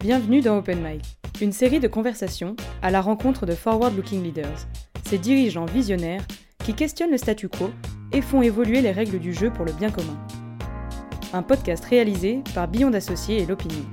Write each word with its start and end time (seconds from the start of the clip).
Bienvenue 0.00 0.40
dans 0.40 0.56
Open 0.56 0.82
Mic, 0.82 1.18
une 1.42 1.52
série 1.52 1.78
de 1.78 1.86
conversations 1.86 2.56
à 2.80 2.90
la 2.90 3.02
rencontre 3.02 3.44
de 3.44 3.52
forward-looking 3.52 4.22
leaders, 4.22 4.66
ces 5.04 5.18
dirigeants 5.18 5.66
visionnaires 5.66 6.26
qui 6.64 6.72
questionnent 6.72 7.10
le 7.10 7.18
statu 7.18 7.50
quo 7.50 7.70
et 8.10 8.22
font 8.22 8.40
évoluer 8.40 8.80
les 8.80 8.92
règles 8.92 9.18
du 9.18 9.34
jeu 9.34 9.52
pour 9.52 9.66
le 9.66 9.74
bien 9.74 9.90
commun. 9.90 10.18
Un 11.34 11.42
podcast 11.42 11.84
réalisé 11.84 12.42
par 12.54 12.66
Billon 12.66 12.88
d'Associés 12.88 13.42
et 13.42 13.46
l'Opinion. 13.46 13.84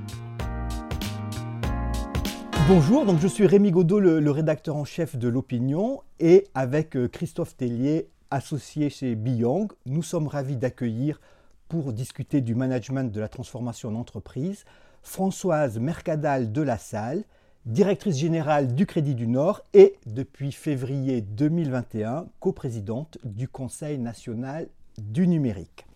Bonjour, 2.68 3.04
donc 3.04 3.20
je 3.20 3.28
suis 3.28 3.46
Rémi 3.46 3.70
Godot, 3.70 4.00
le, 4.00 4.30
rédacteur 4.30 4.76
en 4.76 4.86
chef 4.86 5.14
de 5.14 5.28
l'Opinion, 5.28 6.00
et 6.20 6.46
avec 6.54 6.96
euh, 6.96 7.08
Christophe 7.08 7.54
Tellier, 7.54 8.08
associé 8.30 8.88
chez 8.88 9.14
Beyond, 9.14 9.68
nous 9.84 10.02
sommes 10.02 10.26
ravis 10.26 10.56
d'accueillir 10.56 11.20
pour 11.68 11.92
discuter 11.92 12.40
du 12.40 12.54
management 12.54 13.12
de 13.12 13.20
la 13.20 13.28
transformation 13.28 13.92
d'entreprise 13.92 14.64
Françoise 15.08 15.78
Mercadal 15.78 16.52
de 16.52 16.60
la 16.60 16.76
Salle, 16.76 17.24
directrice 17.64 18.18
générale 18.18 18.74
du 18.74 18.84
Crédit 18.84 19.14
du 19.14 19.26
Nord 19.26 19.62
et 19.72 19.96
depuis 20.04 20.52
février 20.52 21.22
2021 21.22 22.26
coprésidente 22.40 23.16
du 23.24 23.48
Conseil 23.48 23.98
national 23.98 24.68
du 24.98 25.26
numérique. 25.26 25.86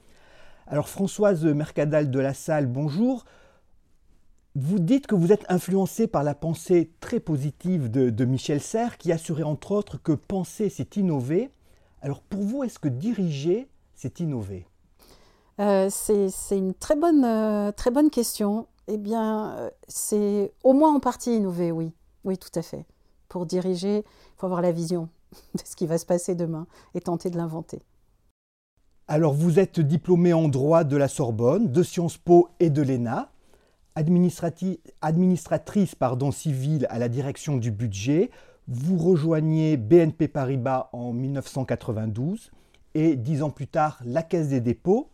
Alors 0.66 0.88
Françoise 0.88 1.44
Mercadal 1.44 2.10
de 2.10 2.18
la 2.20 2.32
Salle, 2.32 2.66
bonjour. 2.66 3.26
Vous 4.54 4.78
dites 4.78 5.06
que 5.06 5.14
vous 5.14 5.30
êtes 5.30 5.44
influencée 5.50 6.06
par 6.06 6.22
la 6.22 6.34
pensée 6.34 6.90
très 7.00 7.20
positive 7.20 7.90
de, 7.90 8.24
Michel 8.24 8.62
Serres 8.62 8.96
qui 8.96 9.12
assurait 9.12 9.42
entre 9.42 9.72
autres 9.72 9.98
que 9.98 10.12
penser 10.12 10.70
c'est 10.70 10.96
innover. 10.96 11.50
Alors 12.00 12.22
pour 12.22 12.40
vous, 12.40 12.64
est-ce 12.64 12.78
que 12.78 12.88
diriger 12.88 13.68
c'est 13.94 14.20
innover? 14.20 14.66
Euh, 15.60 15.90
C'est 15.90 16.56
une 16.56 16.72
très 16.72 16.96
bonne, 16.96 17.24
euh, 17.24 17.72
très 17.72 17.90
bonne 17.90 18.08
question. 18.08 18.66
Eh 18.88 18.98
bien, 18.98 19.56
euh, 19.56 19.70
c'est 19.88 20.52
au 20.64 20.72
moins 20.72 20.94
en 20.94 21.00
partie 21.00 21.36
innover, 21.36 21.72
oui. 21.72 21.92
Oui, 22.24 22.38
tout 22.38 22.50
à 22.54 22.62
fait. 22.62 22.84
Pour 23.28 23.46
diriger, 23.46 23.98
il 23.98 24.34
faut 24.36 24.46
avoir 24.46 24.62
la 24.62 24.72
vision 24.72 25.08
de 25.54 25.62
ce 25.64 25.76
qui 25.76 25.86
va 25.86 25.98
se 25.98 26.06
passer 26.06 26.34
demain 26.34 26.66
et 26.94 27.00
tenter 27.00 27.30
de 27.30 27.36
l'inventer. 27.36 27.82
Alors 29.08 29.34
vous 29.34 29.58
êtes 29.58 29.80
diplômée 29.80 30.32
en 30.32 30.48
droit 30.48 30.84
de 30.84 30.96
la 30.96 31.08
Sorbonne, 31.08 31.70
de 31.70 31.82
Sciences 31.82 32.18
Po 32.18 32.48
et 32.60 32.70
de 32.70 32.82
l'ENA 32.82 33.32
administratrice 33.94 35.94
pardon, 35.94 36.30
civile 36.30 36.86
à 36.88 36.98
la 36.98 37.08
direction 37.08 37.56
du 37.56 37.70
budget. 37.70 38.30
Vous 38.68 38.96
rejoignez 38.96 39.76
BNP 39.76 40.28
Paribas 40.28 40.88
en 40.92 41.12
1992 41.12 42.52
et 42.94 43.16
dix 43.16 43.42
ans 43.42 43.50
plus 43.50 43.66
tard 43.66 44.00
la 44.04 44.22
Caisse 44.22 44.48
des 44.48 44.60
dépôts 44.60 45.08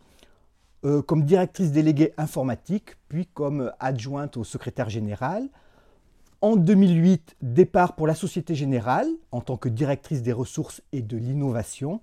euh, 0.85 1.01
comme 1.01 1.23
directrice 1.23 1.71
déléguée 1.71 2.13
informatique, 2.17 2.95
puis 3.07 3.27
comme 3.27 3.71
adjointe 3.79 4.37
au 4.37 4.43
secrétaire 4.43 4.89
général. 4.89 5.49
En 6.41 6.55
2008, 6.55 7.35
départ 7.41 7.95
pour 7.95 8.07
la 8.07 8.15
Société 8.15 8.55
Générale 8.55 9.09
en 9.31 9.41
tant 9.41 9.57
que 9.57 9.67
directrice 9.67 10.21
des 10.21 10.31
ressources 10.31 10.81
et 10.93 11.01
de 11.01 11.17
l'innovation. 11.17 12.01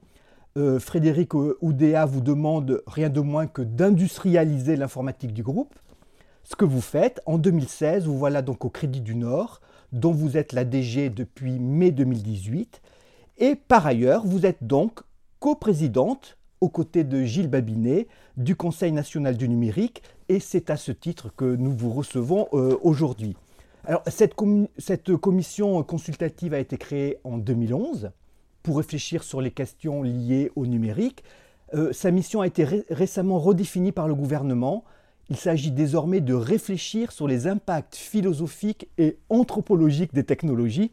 Euh, 0.59 0.79
Frédéric 0.79 1.35
Oudéa 1.35 2.05
vous 2.05 2.21
demande 2.21 2.83
rien 2.87 3.09
de 3.09 3.21
moins 3.21 3.47
que 3.47 3.63
d'industrialiser 3.63 4.77
l'informatique 4.77 5.33
du 5.33 5.43
groupe 5.43 5.75
ce 6.47 6.55
que 6.55 6.65
vous 6.65 6.81
faites. 6.81 7.21
En 7.27 7.39
2016, 7.39 8.07
vous 8.07 8.17
voilà 8.17 8.41
donc 8.41 8.65
au 8.65 8.71
Crédit 8.71 9.01
du 9.01 9.17
Nord, 9.17 9.61
dont 9.93 10.13
vous 10.13 10.37
êtes 10.37 10.53
la 10.53 10.65
DG 10.65 11.11
depuis 11.11 11.59
mai 11.59 11.91
2018. 11.91 12.81
Et 13.39 13.57
par 13.57 13.87
ailleurs, 13.87 14.25
vous 14.25 14.47
êtes 14.47 14.65
donc 14.65 15.01
coprésidente 15.41 16.39
aux 16.61 16.69
côtés 16.69 17.05
de 17.05 17.23
Gilles 17.25 17.49
Babinet 17.49 18.07
du 18.37 18.57
Conseil 18.57 18.93
national 18.93 19.37
du 19.37 19.49
numérique. 19.49 20.03
Et 20.29 20.41
c'est 20.41 20.71
à 20.71 20.77
ce 20.77 20.93
titre 20.93 21.33
que 21.35 21.45
nous 21.45 21.73
vous 21.73 21.93
recevons 21.93 22.49
euh, 22.53 22.77
aujourd'hui. 22.83 23.37
Alors, 23.85 24.03
cette, 24.09 24.35
commission 24.35 25.83
consultative 25.85 26.55
a 26.55 26.59
été 26.59 26.77
créée 26.77 27.19
en 27.23 27.39
2011 27.39 28.11
pour 28.63 28.79
réfléchir 28.79 29.23
sur 29.23 29.41
les 29.41 29.53
questions 29.53 30.03
liées 30.03 30.51
au 30.57 30.67
numérique. 30.67 31.23
Euh, 31.75 31.93
sa 31.93 32.11
mission 32.11 32.41
a 32.41 32.47
été 32.47 32.65
ré 32.65 32.85
récemment 32.91 33.39
redéfinie 33.39 33.93
par 33.93 34.09
le 34.09 34.15
gouvernement 34.15 34.85
il 35.29 35.37
s'agit 35.37 35.73
désormais 35.73 36.21
de 36.21 36.35
réfléchir 36.35 37.11
sur 37.11 37.27
les 37.27 37.47
impacts 37.47 37.97
philosophiques 37.97 38.89
et 38.97 39.19
anthropologiques 39.29 40.15
des 40.15 40.25
technologies. 40.25 40.93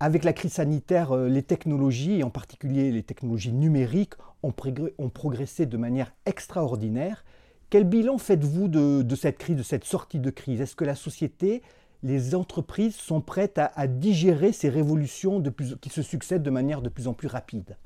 Avec 0.00 0.22
la 0.22 0.32
crise 0.32 0.52
sanitaire, 0.52 1.12
euh, 1.12 1.28
les 1.28 1.42
technologies, 1.42 2.20
et 2.20 2.22
en 2.22 2.30
particulier 2.30 2.92
les 2.92 3.02
technologies 3.02 3.52
numériques, 3.52 4.14
ont, 4.42 4.52
progressé 4.52 5.66
de 5.66 5.76
manière 5.76 6.12
extraordinaire. 6.24 7.24
Quel 7.70 7.84
bilan 7.84 8.18
faites-vous 8.18 8.68
de, 8.68 9.14
cette 9.16 9.38
crise, 9.38 9.56
de 9.56 9.62
cette 9.62 9.84
sortie 9.84 10.20
de 10.20 10.30
crise? 10.30 10.60
Est-ce 10.60 10.76
que 10.76 10.84
la 10.84 10.94
société, 10.94 11.62
les 12.04 12.36
entreprises 12.36 12.94
sont 12.94 13.20
prêtes 13.20 13.58
à, 13.58 13.86
digérer 13.88 14.52
ces 14.52 14.68
révolutions 14.68 15.42
qui 15.80 15.90
se 15.90 16.02
succèdent 16.02 16.44
de 16.44 16.50
manière 16.50 16.82
de 16.82 16.88
plus 16.88 17.08
en 17.08 17.14
plus 17.14 17.28
rapide? 17.28 17.76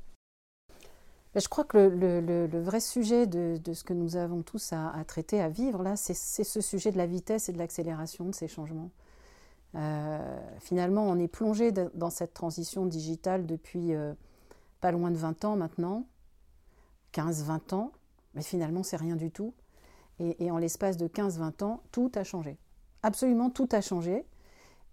Je 1.35 1.47
crois 1.47 1.63
que 1.63 1.77
le, 1.79 2.61
vrai 2.61 2.79
sujet 2.79 3.25
de, 3.25 3.59
ce 3.73 3.83
que 3.83 3.93
nous 3.93 4.15
avons 4.15 4.43
tous 4.43 4.71
à, 4.71 4.93
traiter, 5.07 5.41
à 5.41 5.49
vivre, 5.49 5.81
là, 5.81 5.95
c'est 5.95 6.13
ce 6.13 6.61
sujet 6.61 6.91
de 6.91 6.97
la 6.97 7.07
vitesse 7.07 7.49
et 7.49 7.53
de 7.53 7.57
l'accélération 7.57 8.25
de 8.25 8.35
ces 8.35 8.47
changements. 8.47 8.91
Euh, 9.75 10.39
finalement, 10.59 11.03
on 11.03 11.17
est 11.17 11.27
plongé 11.27 11.71
dans 11.71 12.09
cette 12.09 12.33
transition 12.33 12.85
digitale 12.85 13.45
depuis 13.45 13.93
euh, 13.93 14.13
pas 14.81 14.91
loin 14.91 15.11
de 15.11 15.17
20 15.17 15.45
ans 15.45 15.55
maintenant, 15.55 16.05
15-20 17.13 17.73
ans, 17.73 17.91
mais 18.35 18.43
finalement, 18.43 18.83
c'est 18.83 18.97
rien 18.97 19.15
du 19.15 19.31
tout. 19.31 19.53
Et, 20.19 20.51
en 20.51 20.57
l'espace 20.59 20.97
de 20.97 21.07
15-20 21.07 21.63
ans, 21.63 21.81
tout 21.91 22.11
a 22.15 22.23
changé. 22.23 22.57
Absolument 23.01 23.49
tout 23.49 23.67
a 23.71 23.81
changé. 23.81 24.25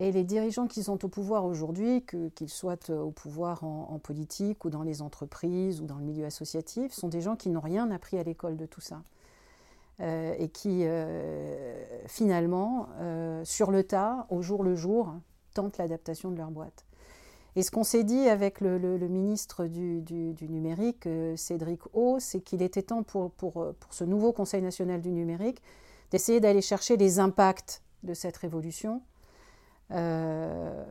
Et 0.00 0.12
les 0.12 0.24
dirigeants 0.24 0.66
qui 0.66 0.82
sont 0.82 1.04
au 1.04 1.08
pouvoir 1.08 1.44
aujourd'hui, 1.44 2.02
qu'ils 2.34 2.48
soient 2.48 2.88
euh, 2.88 3.00
au 3.00 3.10
pouvoir 3.10 3.64
en, 3.64 3.98
politique 3.98 4.64
ou 4.64 4.70
dans 4.70 4.82
les 4.82 5.02
entreprises 5.02 5.82
ou 5.82 5.86
dans 5.86 5.98
le 5.98 6.04
milieu 6.04 6.24
associatif, 6.24 6.92
sont 6.92 7.08
des 7.08 7.20
gens 7.20 7.36
qui 7.36 7.50
n'ont 7.50 7.60
rien 7.60 7.90
appris 7.90 8.18
à 8.18 8.22
l'école 8.22 8.56
de 8.56 8.64
tout 8.64 8.80
ça. 8.80 9.02
Euh, 10.00 10.34
et 10.38 10.48
qui, 10.48 10.84
euh, 10.84 11.84
finalement, 12.06 12.88
sur 13.44 13.70
le 13.70 13.84
tas, 13.84 14.26
au 14.30 14.40
jour 14.40 14.62
le 14.62 14.74
jour, 14.74 15.14
tentent 15.52 15.78
l'adaptation 15.78 16.30
de 16.30 16.36
leur 16.36 16.50
boîte. 16.50 16.86
Et 17.56 17.62
ce 17.62 17.70
qu'on 17.70 17.84
s'est 17.84 18.04
dit 18.04 18.28
avec 18.28 18.60
le, 18.60 18.78
ministre 19.08 19.66
du, 19.66 20.34
numérique, 20.48 21.08
Cédric 21.36 21.80
O, 21.94 22.18
c'est 22.18 22.40
qu'il 22.40 22.62
était 22.62 22.82
temps 22.82 23.02
pour, 23.02 23.32
pour, 23.32 23.52
pour 23.52 23.92
ce 23.92 24.04
nouveau 24.04 24.32
Conseil 24.32 24.62
national 24.62 25.00
du 25.00 25.10
numérique 25.10 25.60
d'essayer 26.10 26.40
d'aller 26.40 26.62
chercher 26.62 26.96
les 26.96 27.18
impacts 27.18 27.82
de 28.02 28.14
cette 28.14 28.36
révolution 28.36 29.02
euh, 29.92 30.84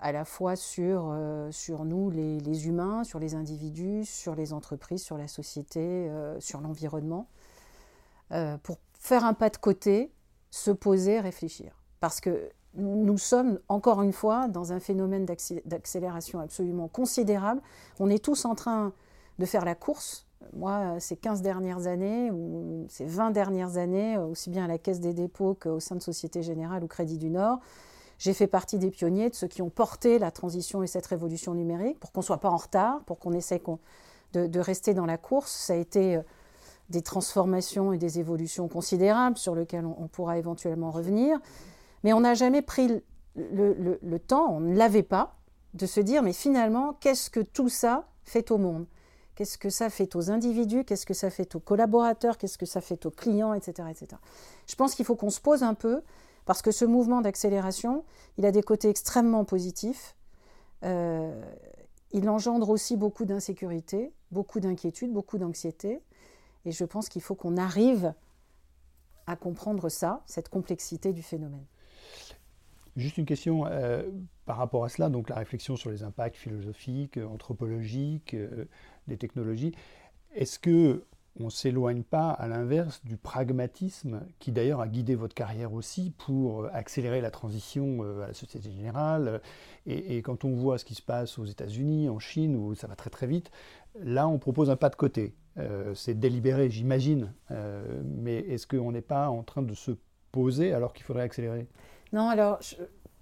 à 0.00 0.12
la 0.12 0.24
fois 0.24 0.56
sur, 0.56 1.10
euh, 1.10 1.50
sur 1.52 1.84
nous, 1.84 2.10
les, 2.10 2.66
humains, 2.66 3.04
sur 3.04 3.18
les 3.18 3.34
individus, 3.34 4.04
sur 4.04 4.34
les 4.34 4.52
entreprises, 4.52 5.02
sur 5.02 5.16
la 5.16 5.28
société, 5.28 5.80
euh, 5.80 6.38
sur 6.40 6.60
l'environnement, 6.60 7.28
pour 8.62 8.78
faire 8.98 9.24
un 9.24 9.34
pas 9.34 9.50
de 9.50 9.56
côté, 9.56 10.12
se 10.50 10.70
poser, 10.70 11.20
réfléchir. 11.20 11.72
Parce 12.00 12.20
que 12.20 12.50
nous 12.74 13.18
sommes, 13.18 13.58
encore 13.68 14.02
une 14.02 14.12
fois, 14.12 14.48
dans 14.48 14.72
un 14.72 14.80
phénomène 14.80 15.26
d'accélération 15.26 16.40
absolument 16.40 16.88
considérable. 16.88 17.60
On 18.00 18.08
est 18.08 18.24
tous 18.24 18.44
en 18.44 18.54
train 18.54 18.92
de 19.38 19.44
faire 19.44 19.64
la 19.64 19.74
course. 19.74 20.26
Moi, 20.54 20.98
ces 20.98 21.16
15 21.16 21.42
dernières 21.42 21.86
années, 21.86 22.30
ou 22.30 22.86
ces 22.88 23.04
20 23.04 23.30
dernières 23.30 23.76
années, 23.76 24.16
aussi 24.18 24.50
bien 24.50 24.64
à 24.64 24.68
la 24.68 24.78
Caisse 24.78 25.00
des 25.00 25.12
dépôts 25.12 25.54
qu'au 25.54 25.80
sein 25.80 25.96
de 25.96 26.02
Société 26.02 26.42
Générale 26.42 26.82
ou 26.82 26.86
Crédit 26.86 27.18
du 27.18 27.30
Nord, 27.30 27.60
j'ai 28.18 28.32
fait 28.34 28.46
partie 28.46 28.78
des 28.78 28.90
pionniers, 28.90 29.30
de 29.30 29.34
ceux 29.34 29.48
qui 29.48 29.62
ont 29.62 29.70
porté 29.70 30.18
la 30.18 30.30
transition 30.30 30.82
et 30.82 30.86
cette 30.86 31.06
révolution 31.06 31.54
numérique, 31.54 31.98
pour 32.00 32.12
qu'on 32.12 32.20
ne 32.20 32.24
soit 32.24 32.38
pas 32.38 32.50
en 32.50 32.56
retard, 32.56 33.02
pour 33.04 33.18
qu'on 33.18 33.32
essaie 33.32 33.60
de, 34.32 34.60
rester 34.60 34.94
dans 34.94 35.06
la 35.06 35.18
course. 35.18 35.52
Ça 35.52 35.74
a 35.74 35.76
été 35.76 36.16
euh, 36.16 36.22
des 36.92 37.02
transformations 37.02 37.92
et 37.92 37.98
des 37.98 38.20
évolutions 38.20 38.68
considérables 38.68 39.38
sur 39.38 39.56
lesquelles 39.56 39.86
on, 39.86 40.06
pourra 40.06 40.38
éventuellement 40.38 40.90
revenir. 40.90 41.38
Mais 42.04 42.12
on 42.12 42.20
n'a 42.20 42.34
jamais 42.34 42.62
pris 42.62 43.02
le, 43.34 44.18
temps, 44.18 44.52
on 44.52 44.60
ne 44.60 44.76
l'avait 44.76 45.02
pas, 45.02 45.36
de 45.74 45.86
se 45.86 46.00
dire, 46.00 46.22
mais 46.22 46.34
finalement, 46.34 46.92
qu'est-ce 47.00 47.30
que 47.30 47.40
tout 47.40 47.70
ça 47.70 48.06
fait 48.24 48.50
au 48.50 48.58
monde? 48.58 48.86
Qu'est-ce 49.34 49.56
que 49.56 49.70
ça 49.70 49.88
fait 49.88 50.14
aux 50.14 50.30
individus? 50.30 50.84
Qu'est-ce 50.84 51.06
que 51.06 51.14
ça 51.14 51.30
fait 51.30 51.56
aux 51.56 51.60
collaborateurs? 51.60 52.36
Qu'est-ce 52.36 52.58
que 52.58 52.66
ça 52.66 52.82
fait 52.82 53.06
aux 53.06 53.10
clients? 53.10 53.54
Etc., 53.54 53.88
etc. 53.90 54.20
Je 54.66 54.74
pense 54.74 54.94
qu'il 54.94 55.06
faut 55.06 55.16
qu'on 55.16 55.30
se 55.30 55.40
pose 55.40 55.62
un 55.62 55.72
peu 55.72 56.02
parce 56.44 56.60
que 56.60 56.70
ce 56.70 56.84
mouvement 56.84 57.22
d'accélération, 57.22 58.04
il 58.36 58.44
a 58.44 58.50
des 58.50 58.62
côtés 58.62 58.90
extrêmement 58.90 59.44
positifs. 59.46 60.14
Euh, 60.84 61.42
il 62.12 62.28
engendre 62.28 62.68
aussi 62.68 62.96
beaucoup 62.96 63.24
d'insécurité, 63.24 64.12
beaucoup 64.30 64.60
d'inquiétude, 64.60 65.10
beaucoup 65.12 65.38
d'anxiété. 65.38 66.02
Et 66.64 66.72
je 66.72 66.84
pense 66.84 67.08
qu'il 67.08 67.22
faut 67.22 67.34
qu'on 67.34 67.56
arrive 67.56 68.14
à 69.26 69.36
comprendre 69.36 69.88
ça, 69.88 70.22
cette 70.26 70.48
complexité 70.48 71.12
du 71.12 71.22
phénomène. 71.22 71.64
Juste 72.96 73.16
une 73.16 73.24
question 73.24 73.66
euh, 73.66 74.02
par 74.44 74.58
rapport 74.58 74.84
à 74.84 74.88
cela, 74.88 75.08
donc 75.08 75.30
la 75.30 75.36
réflexion 75.36 75.76
sur 75.76 75.90
les 75.90 76.02
impacts 76.02 76.36
philosophiques, 76.36 77.16
anthropologiques 77.18 78.34
euh, 78.34 78.66
des 79.08 79.16
technologies. 79.16 79.74
Est-ce 80.34 80.58
que 80.58 81.04
on 81.40 81.44
ne 81.44 81.50
s'éloigne 81.50 82.02
pas, 82.02 82.30
à 82.30 82.46
l'inverse, 82.46 83.00
du 83.04 83.16
pragmatisme 83.16 84.20
qui 84.38 84.52
d'ailleurs 84.52 84.80
a 84.80 84.88
guidé 84.88 85.14
votre 85.14 85.34
carrière 85.34 85.72
aussi 85.72 86.12
pour 86.18 86.66
accélérer 86.72 87.22
la 87.22 87.30
transition 87.30 88.00
euh, 88.02 88.24
à 88.24 88.26
la 88.28 88.34
Société 88.34 88.70
Générale. 88.70 89.40
Et, 89.86 90.20
quand 90.20 90.44
on 90.44 90.52
voit 90.52 90.76
ce 90.76 90.84
qui 90.84 90.94
se 90.94 91.02
passe 91.02 91.38
aux 91.38 91.46
États-Unis, 91.46 92.08
en 92.10 92.18
Chine, 92.18 92.56
où 92.56 92.74
ça 92.74 92.86
va 92.86 92.96
très 92.96 93.10
très 93.10 93.26
vite, 93.26 93.50
là 93.98 94.28
on 94.28 94.38
propose 94.38 94.68
un 94.70 94.76
pas 94.76 94.90
de 94.90 94.96
côté. 94.96 95.34
Euh, 95.58 95.94
c'est 95.94 96.18
délibéré, 96.18 96.70
j'imagine, 96.70 97.32
euh, 97.50 98.02
mais 98.04 98.38
est-ce 98.38 98.66
qu'on 98.66 98.92
n'est 98.92 99.02
pas 99.02 99.28
en 99.28 99.42
train 99.42 99.62
de 99.62 99.74
se 99.74 99.92
poser 100.30 100.72
alors 100.72 100.92
qu'il 100.92 101.04
faudrait 101.04 101.24
accélérer? 101.24 101.68
Non, 102.12 102.28
alors 102.28 102.58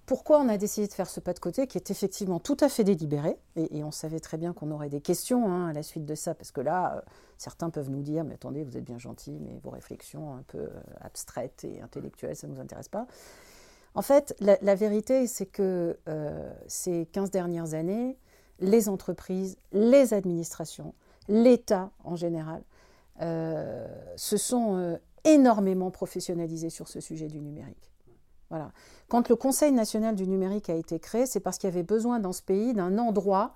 pourquoi 0.05 0.39
on 0.41 0.49
a 0.49 0.57
décidé 0.57 0.87
de 0.87 0.93
faire 0.93 1.09
ce 1.09 1.19
pas 1.19 1.33
de 1.33 1.39
côté 1.39 1.67
qui 1.67 1.77
est 1.77 1.91
effectivement 1.91 2.39
tout 2.39 2.57
à 2.59 2.69
fait 2.69 2.83
délibéré? 2.83 3.37
Et, 3.55 3.83
on 3.83 3.91
savait 3.91 4.19
très 4.19 4.37
bien 4.37 4.53
qu'on 4.53 4.71
aurait 4.71 4.89
des 4.89 5.01
questions 5.01 5.49
hein, 5.51 5.67
à 5.67 5.73
la 5.73 5.83
suite 5.83 6.05
de 6.05 6.15
ça 6.15 6.33
parce 6.33 6.51
que 6.51 6.61
là 6.61 7.03
Certains 7.41 7.71
peuvent 7.71 7.89
nous 7.89 8.03
dire, 8.03 8.23
mais 8.23 8.35
attendez, 8.35 8.63
vous 8.63 8.77
êtes 8.77 8.83
bien 8.83 8.99
gentil, 8.99 9.39
mais 9.41 9.59
vos 9.63 9.71
réflexions 9.71 10.35
un 10.35 10.43
peu 10.43 10.59
euh, 10.59 10.69
abstraites 10.99 11.63
et 11.63 11.81
intellectuelles, 11.81 12.35
ça 12.35 12.45
ne 12.45 12.53
nous 12.53 12.59
intéresse 12.59 12.87
pas. 12.87 13.07
En 13.95 14.03
fait, 14.03 14.35
la, 14.39 14.75
vérité, 14.75 15.25
c'est 15.25 15.47
que 15.47 15.97
euh, 16.07 16.53
ces 16.67 17.07
15 17.07 17.31
dernières 17.31 17.73
années, 17.73 18.15
les 18.59 18.89
entreprises, 18.89 19.57
les 19.71 20.13
administrations, 20.13 20.93
l'État 21.27 21.91
en 22.03 22.15
général, 22.15 22.63
euh, 23.21 23.87
se 24.15 24.37
sont 24.37 24.99
énormément 25.23 25.91
professionnalisés 25.91 26.69
sur 26.69 26.87
ce 26.87 26.99
sujet 26.99 27.27
du 27.27 27.39
numérique. 27.39 27.91
Voilà. 28.49 28.71
Quand 29.07 29.29
le 29.29 29.35
Conseil 29.35 29.71
national 29.71 30.15
du 30.15 30.27
numérique 30.27 30.69
a 30.69 30.75
été 30.75 30.99
créé, 30.99 31.25
c'est 31.25 31.39
parce 31.39 31.57
qu'il 31.57 31.69
y 31.69 31.73
avait 31.73 31.83
besoin 31.83 32.19
dans 32.19 32.33
ce 32.33 32.41
pays 32.41 32.73
d'un 32.73 32.97
endroit 32.97 33.55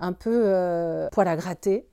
un 0.00 0.12
peu 0.12 1.08
poil 1.12 1.28
à 1.28 1.36
gratter, 1.36 1.88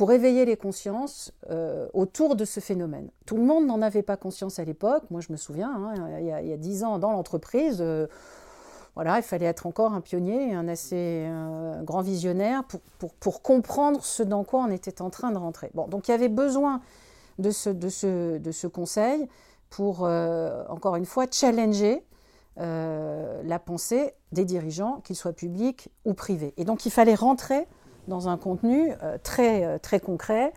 pour 0.00 0.12
éveiller 0.12 0.46
les 0.46 0.56
consciences 0.56 1.30
euh, 1.50 1.86
autour 1.92 2.34
de 2.34 2.46
ce 2.46 2.58
phénomène. 2.60 3.10
Tout 3.26 3.36
le 3.36 3.42
monde 3.42 3.66
n'en 3.66 3.82
avait 3.82 4.02
pas 4.02 4.16
conscience 4.16 4.58
à 4.58 4.64
l'époque. 4.64 5.02
Moi, 5.10 5.20
je 5.20 5.30
me 5.30 5.36
souviens, 5.36 5.70
hein, 5.70 6.18
il, 6.18 6.24
y 6.24 6.52
a, 6.52 6.56
dix 6.56 6.84
ans 6.84 6.98
dans 6.98 7.12
l'entreprise, 7.12 7.78
euh, 7.80 8.06
voilà, 9.00 9.16
il 9.16 9.22
fallait 9.22 9.46
être 9.46 9.66
encore 9.66 9.94
un 9.94 10.02
pionnier, 10.02 10.52
un 10.52 10.68
assez 10.68 11.26
grand 11.84 12.02
visionnaire 12.02 12.64
pour, 13.18 13.40
comprendre 13.40 14.04
ce 14.04 14.22
dans 14.22 14.44
quoi 14.44 14.60
on 14.60 14.70
était 14.70 15.00
en 15.00 15.08
train 15.08 15.30
de 15.30 15.38
rentrer. 15.38 15.70
Bon, 15.72 15.88
donc 15.88 16.08
il 16.08 16.10
y 16.10 16.14
avait 16.14 16.28
besoin 16.28 16.82
de 17.38 17.50
ce, 17.50 18.66
conseil 18.66 19.26
pour, 19.70 20.04
euh, 20.04 20.64
encore 20.68 20.96
une 20.96 21.06
fois, 21.06 21.24
challenger 21.30 22.04
la 22.58 23.58
pensée 23.58 24.12
des 24.32 24.44
dirigeants, 24.44 25.00
qu'ils 25.02 25.16
soient 25.16 25.32
publics 25.32 25.88
ou 26.04 26.12
privés. 26.12 26.52
Et 26.58 26.64
donc 26.64 26.84
il 26.84 26.92
fallait 26.92 27.14
rentrer 27.14 27.66
dans 28.06 28.28
un 28.28 28.36
contenu 28.36 28.92
euh, 29.02 29.16
très, 29.22 29.64
euh, 29.64 29.78
très 29.78 29.98
concret 29.98 30.52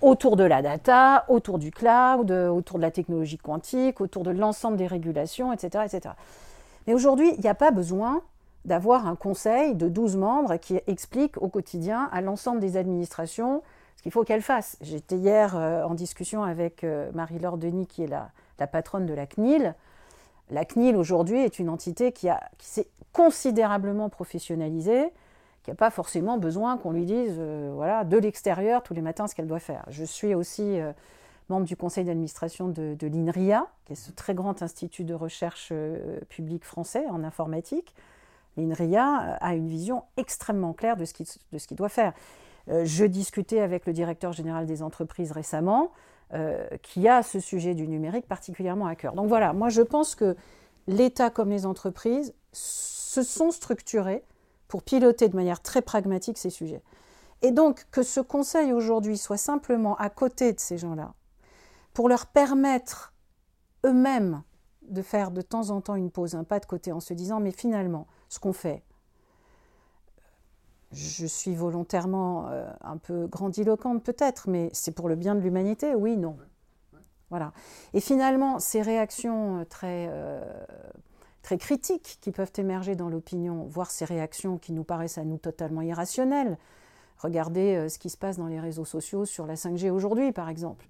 autour 0.00 0.36
de 0.36 0.44
la 0.44 0.62
data, 0.62 1.24
autour 1.28 1.58
du 1.58 1.72
cloud, 1.72 2.30
autour 2.30 2.78
de 2.78 2.82
la 2.82 2.90
technologie 2.90 3.36
quantique, 3.36 4.00
autour 4.00 4.22
de 4.22 4.30
l'ensemble 4.30 4.76
des 4.76 4.86
régulations, 4.86 5.52
etc. 5.52 5.84
etc. 5.84 6.14
Mais 6.86 6.94
aujourd'hui, 6.94 7.32
il 7.34 7.40
n'y 7.40 7.48
a 7.48 7.54
pas 7.54 7.70
besoin 7.70 8.22
d'avoir 8.64 9.06
un 9.06 9.16
conseil 9.16 9.74
de 9.74 9.88
12 9.88 10.16
membres 10.16 10.56
qui 10.56 10.78
explique 10.86 11.40
au 11.40 11.48
quotidien 11.48 12.08
à 12.12 12.20
l'ensemble 12.20 12.60
des 12.60 12.76
administrations 12.76 13.62
ce 13.96 14.02
qu'il 14.02 14.12
faut 14.12 14.24
qu'elles 14.24 14.42
fassent. 14.42 14.76
J'étais 14.80 15.16
hier 15.16 15.56
euh, 15.56 15.84
en 15.84 15.94
discussion 15.94 16.42
avec 16.42 16.86
Marie-Laure 17.14 17.58
Denis, 17.58 17.86
qui 17.86 18.02
est 18.02 18.06
la, 18.06 18.30
patronne 18.66 19.06
de 19.06 19.14
la 19.14 19.26
CNIL. 19.26 19.74
La 20.50 20.64
CNIL, 20.64 20.96
aujourd'hui, 20.96 21.38
est 21.40 21.58
une 21.58 21.68
entité 21.68 22.12
qui, 22.12 22.28
qui 22.58 22.66
s'est 22.66 22.88
considérablement 23.12 24.08
professionnalisée, 24.08 25.12
qui 25.62 25.70
n'a 25.70 25.76
pas 25.76 25.90
forcément 25.90 26.38
besoin 26.38 26.78
qu'on 26.78 26.92
lui 26.92 27.04
dise 27.04 27.36
euh, 27.38 27.72
voilà, 27.74 28.04
de 28.04 28.16
l'extérieur 28.16 28.82
tous 28.82 28.94
les 28.94 29.02
matins 29.02 29.26
ce 29.26 29.34
qu'elle 29.34 29.46
doit 29.46 29.60
faire. 29.60 29.84
Je 29.88 30.04
suis 30.04 30.34
aussi 30.34 30.80
euh, 30.80 30.92
membre 31.50 31.66
du 31.66 31.76
conseil 31.76 32.04
d'administration 32.04 32.68
de, 32.68 32.96
l'INRIA, 33.06 33.66
qui 33.84 33.92
est 33.92 33.96
ce 33.96 34.10
très 34.12 34.34
grand 34.34 34.62
institut 34.62 35.04
de 35.04 35.14
recherche 35.14 35.68
euh, 35.72 36.20
public 36.28 36.64
français 36.64 37.04
en 37.10 37.22
informatique. 37.22 37.94
L'INRIA 38.56 39.36
a 39.40 39.54
une 39.54 39.68
vision 39.68 40.04
extrêmement 40.16 40.72
claire 40.72 40.96
de 40.96 41.04
ce 41.04 41.12
qu'il 41.12 41.76
doit 41.76 41.88
faire. 41.88 42.12
je 42.68 43.04
discutais 43.04 43.60
avec 43.60 43.86
le 43.86 43.92
directeur 43.92 44.32
général 44.32 44.66
des 44.66 44.82
entreprises 44.82 45.30
récemment, 45.30 45.92
qui 46.82 47.08
a 47.08 47.22
ce 47.22 47.38
sujet 47.38 47.74
du 47.74 47.86
numérique 47.86 48.26
particulièrement 48.26 48.86
à 48.86 48.96
cœur. 48.96 49.14
Donc 49.14 49.28
voilà, 49.28 49.52
moi 49.52 49.68
je 49.68 49.82
pense 49.82 50.16
que 50.16 50.36
l'État 50.88 51.30
comme 51.30 51.50
les 51.50 51.64
entreprises 51.64 52.34
se 52.52 53.22
sont 53.22 53.50
structurés 53.50 54.24
pour 54.68 54.82
piloter 54.82 55.28
de 55.28 55.36
manière 55.36 55.60
très 55.60 55.82
pragmatique 55.82 56.38
ces 56.38 56.50
sujets. 56.50 56.82
Et 57.42 57.50
donc 57.50 57.86
que 57.90 58.02
ce 58.02 58.20
conseil 58.20 58.72
aujourd'hui 58.72 59.18
soit 59.18 59.36
simplement 59.36 59.96
à 59.96 60.10
côté 60.10 60.52
de 60.52 60.60
ces 60.60 60.78
gens-là, 60.78 61.14
pour 62.00 62.08
leur 62.08 62.28
permettre 62.28 63.12
eux-mêmes 63.84 64.42
de 64.80 65.02
faire 65.02 65.30
de 65.30 65.42
temps 65.42 65.68
en 65.68 65.82
temps 65.82 65.96
une 65.96 66.10
pause, 66.10 66.34
un 66.34 66.44
pas 66.44 66.58
de 66.58 66.64
côté, 66.64 66.92
en 66.92 67.00
se 67.00 67.12
disant, 67.12 67.40
mais 67.40 67.50
finalement, 67.50 68.06
ce 68.30 68.38
qu'on 68.38 68.54
fait, 68.54 68.82
je 70.92 71.26
suis 71.26 71.54
volontairement 71.54 72.48
euh, 72.48 72.72
un 72.80 72.96
peu 72.96 73.26
grandiloquente 73.26 74.02
peut-être, 74.02 74.48
mais 74.48 74.70
c'est 74.72 74.92
pour 74.92 75.10
le 75.10 75.14
bien 75.14 75.34
de 75.34 75.40
l'humanité, 75.40 75.94
oui, 75.94 76.16
non. 76.16 76.38
Voilà. 77.28 77.52
Et 77.92 78.00
finalement, 78.00 78.60
ces 78.60 78.80
réactions 78.80 79.58
euh, 79.58 79.64
très 79.66 80.08
euh, 80.08 80.40
très 81.42 81.58
critiques 81.58 82.16
qui 82.22 82.30
peuvent 82.30 82.52
émerger 82.56 82.96
dans 82.96 83.10
l'opinion, 83.10 83.66
voire 83.66 83.90
ces 83.90 84.06
réactions 84.06 84.56
qui 84.56 84.72
nous 84.72 84.84
paraissent 84.84 85.18
à 85.18 85.24
nous 85.24 85.36
totalement 85.36 85.82
irrationnelles. 85.82 86.56
Regardez 87.18 87.90
ce 87.90 87.98
qui 87.98 88.08
se 88.08 88.16
passe 88.16 88.38
dans 88.38 88.46
les 88.46 88.58
réseaux 88.58 88.86
sociaux 88.86 89.26
sur 89.26 89.44
la 89.44 89.56
5G 89.56 89.90
aujourd'hui, 89.90 90.32
par 90.32 90.48
exemple. 90.48 90.86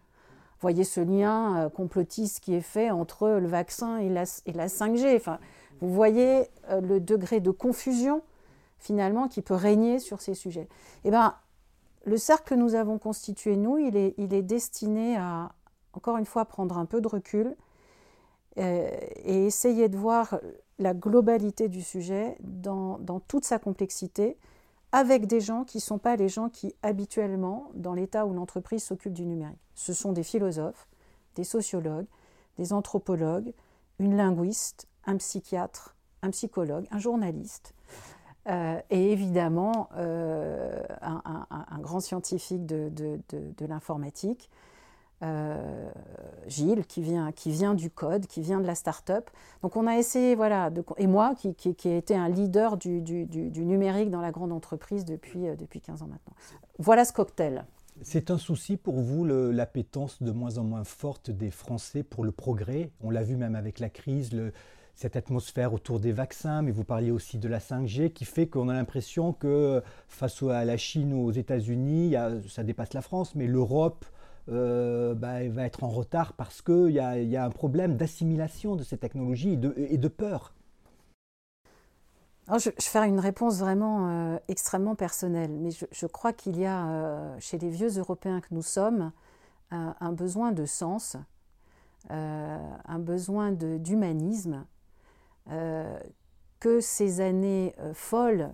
Voyez 0.60 0.84
ce 0.84 1.00
lien 1.00 1.56
euh, 1.56 1.68
complotiste 1.68 2.40
qui 2.40 2.54
est 2.54 2.60
fait 2.60 2.90
entre 2.90 3.28
le 3.28 3.46
vaccin 3.46 3.98
et 3.98 4.08
la, 4.08 4.24
et 4.46 4.52
la 4.52 4.66
5G. 4.66 5.16
Enfin, 5.16 5.38
vous 5.80 5.92
voyez 5.92 6.48
euh, 6.68 6.80
le 6.80 7.00
degré 7.00 7.40
de 7.40 7.50
confusion, 7.50 8.22
finalement, 8.78 9.28
qui 9.28 9.42
peut 9.42 9.54
régner 9.54 9.98
sur 9.98 10.20
ces 10.20 10.34
sujets. 10.34 10.68
Eh 11.04 11.10
bien, 11.10 11.34
le 12.04 12.16
cercle 12.16 12.50
que 12.50 12.54
nous 12.54 12.74
avons 12.74 12.98
constitué, 12.98 13.56
nous, 13.56 13.78
il 13.78 13.96
est, 13.96 14.14
il 14.18 14.34
est 14.34 14.42
destiné 14.42 15.16
à, 15.16 15.52
encore 15.92 16.18
une 16.18 16.26
fois, 16.26 16.44
prendre 16.44 16.78
un 16.78 16.86
peu 16.86 17.00
de 17.00 17.08
recul, 17.08 17.56
euh, 18.58 18.90
et 19.24 19.46
essayer 19.46 19.88
de 19.88 19.96
voir 19.96 20.40
la 20.78 20.92
globalité 20.92 21.68
du 21.68 21.82
sujet 21.82 22.36
dans, 22.40 22.98
toute 23.28 23.44
sa 23.44 23.58
complexité 23.58 24.36
avec 24.92 25.26
des 25.26 25.40
gens 25.40 25.64
qui 25.64 25.78
ne 25.78 25.82
sont 25.82 25.98
pas 25.98 26.16
les 26.16 26.28
gens 26.28 26.48
qui 26.48 26.74
habituellement, 26.82 27.70
dans 27.74 27.94
l'État 27.94 28.26
où 28.26 28.32
l'entreprise 28.32 28.82
s'occupe 28.82 29.12
du 29.12 29.24
numérique. 29.24 29.58
Ce 29.74 29.92
sont 29.92 30.12
des 30.12 30.22
philosophes, 30.22 30.88
des 31.36 31.44
sociologues, 31.44 32.06
des 32.58 32.72
anthropologues, 32.72 33.52
une 33.98 34.16
linguiste, 34.16 34.88
un 35.06 35.16
psychiatre, 35.16 35.96
un 36.22 36.30
psychologue, 36.30 36.86
un 36.90 36.98
journaliste, 36.98 37.74
euh, 38.48 38.80
et 38.90 39.12
évidemment 39.12 39.90
euh, 39.96 40.82
un, 41.02 41.78
grand 41.80 42.00
scientifique 42.00 42.66
de 42.66 43.20
l'informatique. 43.60 44.50
Euh, 45.22 45.90
Gilles, 46.46 46.86
qui 46.86 47.02
vient, 47.02 47.30
qui 47.30 47.50
vient 47.50 47.74
du 47.74 47.90
code, 47.90 48.26
qui 48.26 48.40
vient 48.40 48.58
de 48.58 48.66
la 48.66 48.74
start-up. 48.74 49.28
Donc 49.62 49.76
on 49.76 49.86
a 49.86 49.98
essayé, 49.98 50.34
voilà, 50.34 50.70
et 50.96 51.06
moi, 51.06 51.34
qui, 51.36 51.54
qui, 51.54 51.88
ai 51.88 51.98
été 51.98 52.16
un 52.16 52.28
leader 52.28 52.78
du, 52.78 53.02
du, 53.02 53.26
du, 53.26 53.64
numérique 53.64 54.10
dans 54.10 54.22
la 54.22 54.30
grande 54.30 54.50
entreprise 54.50 55.04
depuis, 55.04 55.46
euh, 55.46 55.56
depuis 55.56 55.80
15 55.80 56.02
ans 56.02 56.06
maintenant. 56.06 56.34
Voilà 56.78 57.04
ce 57.04 57.12
cocktail. 57.12 57.66
C'est 58.02 58.30
un 58.30 58.38
souci 58.38 58.78
pour 58.78 59.00
vous, 59.00 59.26
l'appétence 59.26 60.22
de 60.22 60.30
moins 60.30 60.56
en 60.56 60.64
moins 60.64 60.84
forte 60.84 61.30
des 61.30 61.50
Français 61.50 62.02
pour 62.02 62.24
le 62.24 62.32
progrès? 62.32 62.90
On 63.02 63.10
l'a 63.10 63.22
vu 63.22 63.36
même 63.36 63.54
avec 63.54 63.78
la 63.78 63.90
crise, 63.90 64.30
cette 64.94 65.16
atmosphère 65.16 65.74
autour 65.74 66.00
des 66.00 66.12
vaccins, 66.12 66.62
mais 66.62 66.70
vous 66.70 66.84
parliez 66.84 67.10
aussi 67.10 67.38
de 67.38 67.46
la 67.46 67.58
5G, 67.58 68.10
qui 68.10 68.24
fait 68.24 68.46
qu'on 68.46 68.70
a 68.70 68.72
l'impression 68.72 69.34
que 69.34 69.82
face 70.08 70.42
à 70.42 70.64
la 70.64 70.78
Chine 70.78 71.12
ou 71.12 71.26
aux 71.26 71.32
États-Unis, 71.32 72.14
ça 72.48 72.64
dépasse 72.64 72.94
la 72.94 73.02
France, 73.02 73.34
mais 73.34 73.46
l'Europe 73.46 74.06
euh, 74.48 75.14
bah, 75.14 75.46
va 75.48 75.64
être 75.64 75.84
en 75.84 75.88
retard 75.88 76.32
parce 76.32 76.62
qu'il 76.62 76.90
y, 76.90 76.98
a 77.00 77.44
un 77.44 77.50
problème 77.50 77.96
d'assimilation 77.96 78.74
de 78.74 78.82
ces 78.82 78.96
technologies 78.96 79.58
et 79.76 79.98
de, 79.98 80.08
peur. 80.08 80.54
Je, 82.48 82.70
vais 82.70 82.74
faire 82.78 83.04
une 83.04 83.20
réponse 83.20 83.58
vraiment 83.58 84.08
euh, 84.08 84.38
extrêmement 84.48 84.96
personnelle, 84.96 85.52
mais 85.52 85.70
je, 85.70 86.06
crois 86.06 86.32
qu'il 86.32 86.58
y 86.58 86.66
a 86.66 86.86
euh, 86.86 87.36
chez 87.38 87.58
les 87.58 87.68
vieux 87.68 87.98
Européens 87.98 88.40
que 88.40 88.52
nous 88.52 88.62
sommes 88.62 89.12
un, 89.70 90.12
besoin 90.12 90.50
de 90.50 90.64
sens, 90.66 91.16
un 92.08 92.98
besoin 92.98 93.52
d'humanisme 93.52 94.66
que 96.58 96.80
ces 96.80 97.20
années 97.20 97.76
folles 97.94 98.50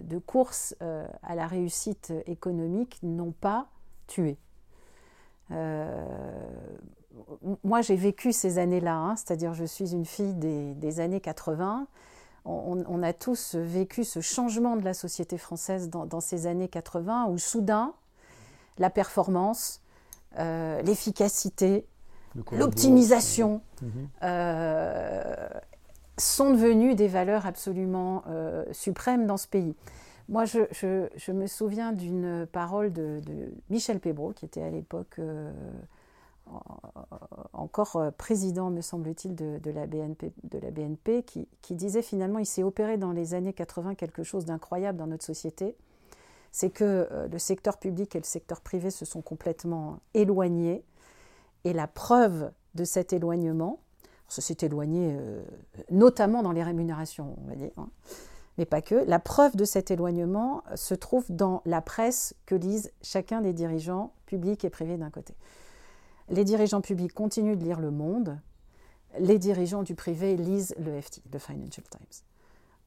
de 0.00 0.18
course 0.18 0.76
à 0.80 1.34
la 1.34 1.48
réussite 1.48 2.12
économique 2.26 3.00
n'ont 3.02 3.32
pas 3.32 3.66
tué. 4.06 4.38
Euh, 5.50 6.04
moi, 7.64 7.80
j'ai 7.82 7.96
vécu 7.96 8.32
ces 8.32 8.58
années-là, 8.58 8.94
hein, 8.94 9.16
c'est-à-dire 9.16 9.54
je 9.54 9.64
suis 9.64 9.92
une 9.92 10.04
fille 10.04 10.34
des, 10.34 11.00
années 11.00 11.20
80. 11.20 11.86
On, 12.44 13.02
a 13.02 13.12
tous 13.12 13.54
vécu 13.54 14.02
ce 14.02 14.20
changement 14.20 14.76
de 14.76 14.84
la 14.84 14.94
société 14.94 15.38
française 15.38 15.88
dans, 15.90 16.20
ces 16.20 16.46
années 16.46 16.68
80 16.68 17.26
où 17.26 17.38
soudain, 17.38 17.92
la 18.78 18.90
performance, 18.90 19.80
l'efficacité, 20.36 21.86
l'optimisation, 22.50 23.60
mhm. 23.82 24.08
sont 26.18 26.50
devenues 26.50 26.96
des 26.96 27.08
valeurs 27.08 27.46
absolument 27.46 28.24
suprêmes 28.72 29.26
dans 29.26 29.36
ce 29.36 29.46
pays. 29.46 29.76
Moi, 30.28 30.44
je, 30.44 31.32
me 31.32 31.46
souviens 31.46 31.92
d'une 31.92 32.46
parole 32.50 32.92
de, 32.92 33.20
Michel 33.70 34.00
Pébro, 34.00 34.32
qui 34.32 34.44
était 34.44 34.62
à 34.62 34.70
l'époque 34.70 35.20
encore 37.52 37.96
euh, 37.96 38.10
président, 38.10 38.70
me 38.70 38.80
semble-t-il, 38.80 39.34
de, 39.34 39.70
la 39.70 39.86
BNP, 39.86 41.24
qui, 41.24 41.74
disait 41.74 42.02
finalement, 42.02 42.38
il 42.38 42.46
s'est 42.46 42.62
opéré 42.62 42.96
dans 42.96 43.12
les 43.12 43.34
années 43.34 43.52
80 43.52 43.94
quelque 43.94 44.22
chose 44.22 44.44
d'incroyable 44.44 44.98
dans 44.98 45.06
notre 45.06 45.24
société. 45.24 45.76
C'est 46.50 46.70
que 46.70 47.08
euh, 47.10 47.28
le 47.28 47.38
secteur 47.38 47.78
public 47.78 48.14
et 48.14 48.18
le 48.18 48.24
secteur 48.24 48.60
privé 48.60 48.90
se 48.90 49.04
sont 49.04 49.22
complètement 49.22 50.00
éloignés. 50.14 50.84
Et 51.64 51.72
la 51.72 51.86
preuve 51.86 52.50
de 52.74 52.84
cet 52.84 53.12
éloignement, 53.12 53.80
ça 54.28 54.42
s'est 54.42 54.58
éloigné 54.62 55.12
euh, 55.12 55.42
notamment 55.90 56.42
dans 56.42 56.52
les 56.52 56.62
rémunérations, 56.62 57.36
on 57.42 57.48
va 57.48 57.54
dire, 57.54 57.70
hein, 57.76 57.88
mais 58.58 58.66
pas 58.66 58.82
que, 58.82 58.94
la 58.94 59.18
preuve 59.18 59.56
de 59.56 59.64
cet 59.64 59.90
éloignement 59.90 60.62
se 60.74 60.94
trouve 60.94 61.24
dans 61.30 61.62
la 61.64 61.80
presse 61.80 62.34
que 62.46 62.54
lisent 62.54 62.92
chacun 63.02 63.40
des 63.40 63.52
dirigeants 63.52 64.12
publics 64.26 64.64
et 64.64 64.70
privés 64.70 64.96
d'un 64.96 65.10
côté. 65.10 65.34
Les 66.28 66.44
dirigeants 66.44 66.80
publics 66.80 67.12
continuent 67.12 67.56
de 67.56 67.64
lire 67.64 67.80
Le 67.80 67.90
Monde. 67.90 68.38
Les 69.18 69.38
dirigeants 69.38 69.82
du 69.82 69.94
privé 69.94 70.36
lisent 70.36 70.74
le 70.78 71.00
FT, 71.00 71.22
le 71.32 71.38
Financial 71.38 71.84
Times. 71.88 72.22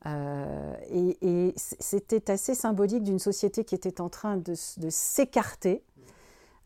Euh, 0.07 0.75
et, 0.89 1.53
c'était 1.55 2.29
assez 2.29 2.53
symbolique 2.53 3.03
d'une 3.03 3.19
société 3.19 3.63
qui 3.63 3.75
était 3.75 4.01
en 4.01 4.09
train 4.09 4.37
de, 4.37 4.53
s'écarter. 4.55 5.83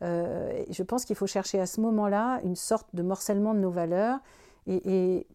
Euh, 0.02 0.64
je 0.70 0.84
pense 0.84 1.06
qu'il 1.06 1.16
faut 1.16 1.28
chercher 1.28 1.60
à 1.60 1.66
ce 1.66 1.82
moment-là 1.82 2.40
une 2.44 2.56
sorte 2.56 2.88
de 2.94 3.02
morcellement 3.02 3.54
de 3.54 3.60
nos 3.60 3.72
valeurs. 3.72 4.20
Et, 4.68 5.26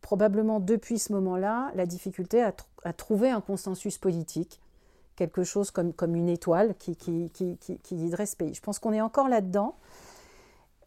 probablement 0.00 0.60
depuis 0.60 0.98
ce 0.98 1.12
moment-là, 1.12 1.70
la 1.74 1.86
difficulté 1.86 2.42
à, 2.42 2.92
trouver 2.92 3.30
un 3.30 3.40
consensus 3.40 3.98
politique, 3.98 4.60
quelque 5.16 5.44
chose 5.44 5.70
comme, 5.70 6.14
une 6.14 6.28
étoile 6.28 6.74
qui 6.76 6.96
guiderait 7.92 8.26
ce 8.26 8.36
pays. 8.36 8.54
Je 8.54 8.62
pense 8.62 8.78
qu'on 8.78 8.92
est 8.92 9.00
encore 9.00 9.28
là-dedans. 9.28 9.76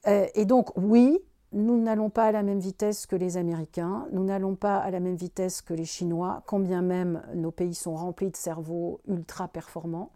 Euh, 0.07 0.25
et 0.33 0.45
donc, 0.45 0.75
oui, 0.77 1.19
nous 1.53 1.81
n'allons 1.81 2.09
pas 2.09 2.25
à 2.25 2.31
la 2.31 2.43
même 2.43 2.59
vitesse 2.59 3.05
que 3.05 3.15
les 3.15 3.37
Américains, 3.37 4.07
nous 4.11 4.23
n'allons 4.23 4.55
pas 4.55 4.77
à 4.77 4.89
la 4.89 4.99
même 4.99 5.15
vitesse 5.15 5.61
que 5.61 5.73
les 5.73 5.85
Chinois, 5.85 6.43
quand 6.45 6.59
bien 6.59 6.81
même 6.81 7.21
nos 7.35 7.51
pays 7.51 7.75
sont 7.75 7.95
remplis 7.95 8.31
de 8.31 8.37
cerveaux 8.37 9.01
ultra 9.07 9.47
performants. 9.47 10.11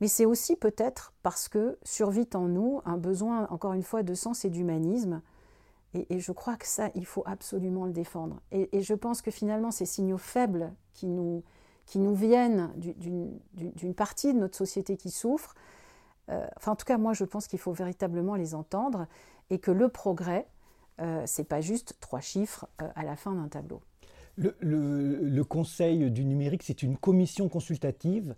Mais 0.00 0.08
c'est 0.08 0.24
aussi 0.24 0.56
peut-être 0.56 1.12
parce 1.22 1.48
que 1.48 1.78
survit 1.82 2.28
en 2.34 2.48
nous 2.48 2.80
un 2.84 2.96
besoin, 2.96 3.46
encore 3.50 3.72
une 3.72 3.82
fois, 3.82 4.02
de 4.02 4.14
sens 4.14 4.44
et 4.44 4.50
d'humanisme. 4.50 5.22
Et, 5.94 6.18
je 6.18 6.32
crois 6.32 6.56
que 6.56 6.66
ça, 6.66 6.90
il 6.94 7.06
faut 7.06 7.22
absolument 7.24 7.86
le 7.86 7.92
défendre. 7.92 8.40
Et, 8.50 8.82
je 8.82 8.94
pense 8.94 9.22
que 9.22 9.30
finalement, 9.30 9.70
ces 9.70 9.86
signaux 9.86 10.18
faibles 10.18 10.72
qui 10.92 11.06
nous, 11.06 11.42
qui 11.86 11.98
nous 11.98 12.14
viennent 12.14 12.72
d'une 12.76 13.94
partie 13.94 14.34
de 14.34 14.38
notre 14.38 14.56
société 14.56 14.96
qui 14.96 15.10
souffre, 15.10 15.54
euh, 16.30 16.46
enfin, 16.56 16.72
en 16.72 16.76
tout 16.76 16.84
cas, 16.84 16.98
moi, 16.98 17.12
je 17.12 17.24
pense 17.24 17.46
qu'il 17.46 17.58
faut 17.58 17.72
véritablement 17.72 18.34
les 18.34 18.54
entendre 18.54 19.06
et 19.50 19.58
que 19.58 19.70
le 19.70 19.88
progrès, 19.88 20.46
euh, 21.00 21.22
c'est 21.26 21.44
pas 21.44 21.60
juste 21.60 21.96
trois 22.00 22.20
chiffres 22.20 22.66
euh, 22.82 22.88
à 22.94 23.04
la 23.04 23.16
fin 23.16 23.34
d'un 23.34 23.48
tableau. 23.48 23.80
Le, 24.36 25.42
Conseil 25.42 26.10
du 26.10 26.24
numérique, 26.24 26.64
c'est 26.64 26.82
une 26.82 26.96
commission 26.96 27.48
consultative. 27.48 28.34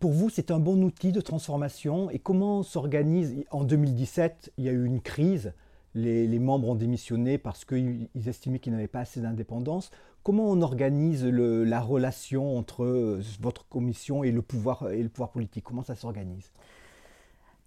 Pour 0.00 0.12
vous, 0.12 0.28
c'est 0.28 0.50
un 0.50 0.58
bon 0.58 0.82
outil 0.82 1.12
de 1.12 1.22
transformation. 1.22 2.10
Et 2.10 2.18
comment 2.18 2.62
s'organise 2.62 3.42
En 3.50 3.64
2017, 3.64 4.52
il 4.58 4.64
y 4.64 4.68
a 4.68 4.72
eu 4.72 4.84
une 4.84 5.00
crise. 5.00 5.54
Les, 5.94 6.38
membres 6.38 6.68
ont 6.68 6.74
démissionné 6.74 7.38
parce 7.38 7.64
qu'ils 7.64 8.08
estimaient 8.26 8.58
qu'ils 8.58 8.72
n'avaient 8.72 8.88
pas 8.88 9.00
assez 9.00 9.20
d'indépendance. 9.20 9.90
Comment 10.22 10.44
on 10.44 10.62
organise 10.62 11.24
la 11.24 11.80
relation 11.80 12.56
entre 12.56 13.20
votre 13.40 13.68
commission 13.68 14.24
et 14.24 14.30
le 14.30 14.40
pouvoir, 14.40 14.90
et 14.90 15.02
le 15.02 15.08
pouvoir 15.08 15.30
politique? 15.30 15.64
Comment 15.64 15.82
ça 15.82 15.94
s'organise? 15.94 16.50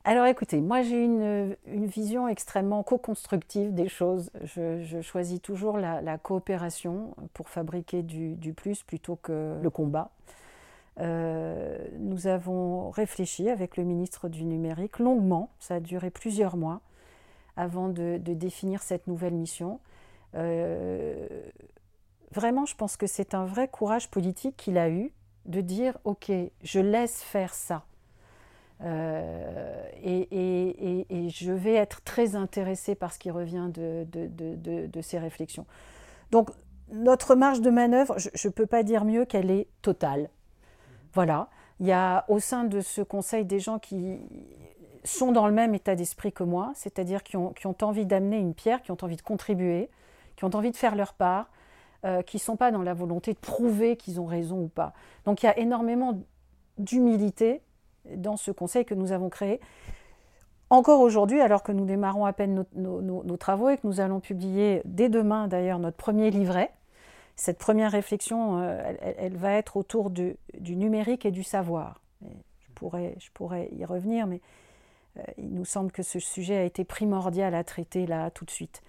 Alors 0.07 0.27
écoutez, 0.27 0.61
moi 0.61 0.83
j'ai 0.83 1.03
une, 1.03 1.55
vision 1.65 2.27
extrêmement 2.27 2.83
co-constructive 2.83 3.73
des 3.73 3.89
choses. 3.89 4.29
Je, 4.43 5.01
choisis 5.01 5.41
toujours 5.41 5.79
la, 5.79 6.17
coopération 6.19 7.15
pour 7.33 7.49
fabriquer 7.49 8.03
du, 8.03 8.53
plus 8.53 8.83
plutôt 8.83 9.15
que 9.15 9.57
le 9.59 9.69
combat. 9.71 10.11
Euh, 10.99 11.77
nous 11.97 12.27
avons 12.27 12.91
réfléchi 12.91 13.49
avec 13.49 13.77
le 13.77 13.83
ministre 13.83 14.29
du 14.29 14.45
numérique 14.45 14.99
longuement, 14.99 15.49
ça 15.59 15.75
a 15.75 15.79
duré 15.79 16.11
plusieurs 16.11 16.55
mois 16.55 16.81
avant 17.57 17.89
de, 17.89 18.17
définir 18.17 18.81
cette 18.81 19.07
nouvelle 19.07 19.33
mission. 19.33 19.79
Euh, 20.35 21.27
vraiment, 22.31 22.65
je 22.65 22.75
pense 22.75 22.97
que 22.97 23.07
c'est 23.07 23.33
un 23.33 23.45
vrai 23.45 23.67
courage 23.67 24.09
politique 24.09 24.57
qu'il 24.57 24.77
a 24.77 24.89
eu 24.89 25.11
de 25.45 25.61
dire, 25.61 25.97
OK, 26.03 26.31
je 26.63 26.79
laisse 26.79 27.21
faire 27.21 27.53
ça 27.53 27.85
euh, 28.83 29.83
et, 30.03 31.29
je 31.29 31.51
vais 31.51 31.73
être 31.73 32.01
très 32.03 32.35
intéressée 32.35 32.95
par 32.95 33.13
ce 33.13 33.19
qui 33.19 33.31
revient 33.31 33.69
de, 33.73 34.05
de, 34.11 35.01
ces 35.01 35.17
réflexions. 35.17 35.65
Donc, 36.31 36.49
notre 36.91 37.35
marge 37.35 37.61
de 37.61 37.69
manœuvre, 37.69 38.17
je 38.17 38.47
ne 38.47 38.53
peux 38.53 38.65
pas 38.65 38.83
dire 38.83 39.05
mieux 39.05 39.25
qu'elle 39.25 39.49
est 39.49 39.67
totale. 39.81 40.29
Voilà. 41.13 41.49
Il 41.79 41.87
y 41.87 41.91
a 41.91 42.25
au 42.29 42.39
sein 42.39 42.63
de 42.63 42.81
ce 42.81 43.01
conseil 43.01 43.45
des 43.45 43.59
gens 43.59 43.79
qui 43.79 44.19
sont 45.05 45.31
dans 45.31 45.47
le 45.47 45.53
même 45.53 45.73
état 45.75 45.95
d'esprit 45.95 46.31
que 46.31 46.43
moi, 46.43 46.71
c'est-à-dire 46.75 47.23
qui 47.23 47.37
ont, 47.37 47.53
qui 47.53 47.67
ont, 47.67 47.75
envie 47.81 48.05
d'amener 48.05 48.37
une 48.37 48.53
pierre, 48.53 48.81
qui 48.81 48.91
ont 48.91 48.97
envie 49.01 49.15
de 49.15 49.21
contribuer, 49.21 49.89
qui 50.35 50.45
ont 50.45 50.55
envie 50.55 50.71
de 50.71 50.77
faire 50.77 50.95
leur 50.95 51.13
part, 51.13 51.49
euh, 52.05 52.21
qui 52.21 52.37
ne 52.37 52.41
sont 52.41 52.55
pas 52.55 52.71
dans 52.71 52.81
la 52.81 52.93
volonté 52.93 53.33
de 53.33 53.39
prouver 53.39 53.95
qu'ils 53.97 54.19
ont 54.19 54.25
raison 54.25 54.61
ou 54.61 54.67
pas. 54.67 54.93
Donc 55.25 55.43
il 55.43 55.45
y 55.45 55.49
a 55.49 55.57
énormément 55.57 56.19
d'humilité 56.77 57.61
dans 58.15 58.37
ce 58.37 58.51
conseil 58.51 58.85
que 58.85 58.93
nous 58.93 59.11
avons 59.11 59.29
créé. 59.29 59.59
Encore 60.69 61.01
aujourd'hui, 61.01 61.41
alors 61.41 61.63
que 61.63 61.71
nous 61.71 61.85
démarrons 61.85 62.25
à 62.25 62.33
peine 62.33 62.65
nos, 62.75 63.37
travaux 63.37 63.69
et 63.69 63.77
que 63.77 63.87
nous 63.87 64.01
allons 64.01 64.19
publier 64.19 64.81
dès 64.85 65.09
demain 65.09 65.47
d'ailleurs 65.47 65.79
notre 65.79 65.97
premier 65.97 66.31
livret, 66.31 66.71
cette 67.35 67.57
première 67.57 67.91
réflexion, 67.91 68.59
euh, 68.59 68.93
elle, 69.17 69.37
va 69.37 69.53
être 69.53 69.77
autour 69.77 70.09
du 70.09 70.37
numérique 70.59 71.25
et 71.25 71.31
du 71.31 71.43
savoir. 71.43 72.01
je, 72.21 72.71
pourrais, 72.73 73.15
je 73.19 73.29
pourrais 73.31 73.69
y 73.73 73.85
revenir, 73.85 74.25
mais 74.25 74.41
il 75.37 75.53
nous 75.53 75.65
semble 75.65 75.91
que 75.91 76.03
ce 76.03 76.19
sujet 76.19 76.57
a 76.57 76.63
été 76.63 76.83
primordial 76.83 77.55
à 77.55 77.63
traiter 77.63 78.05
là 78.05 78.29
tout 78.31 78.45
de 78.45 78.51
suite. 78.51 78.81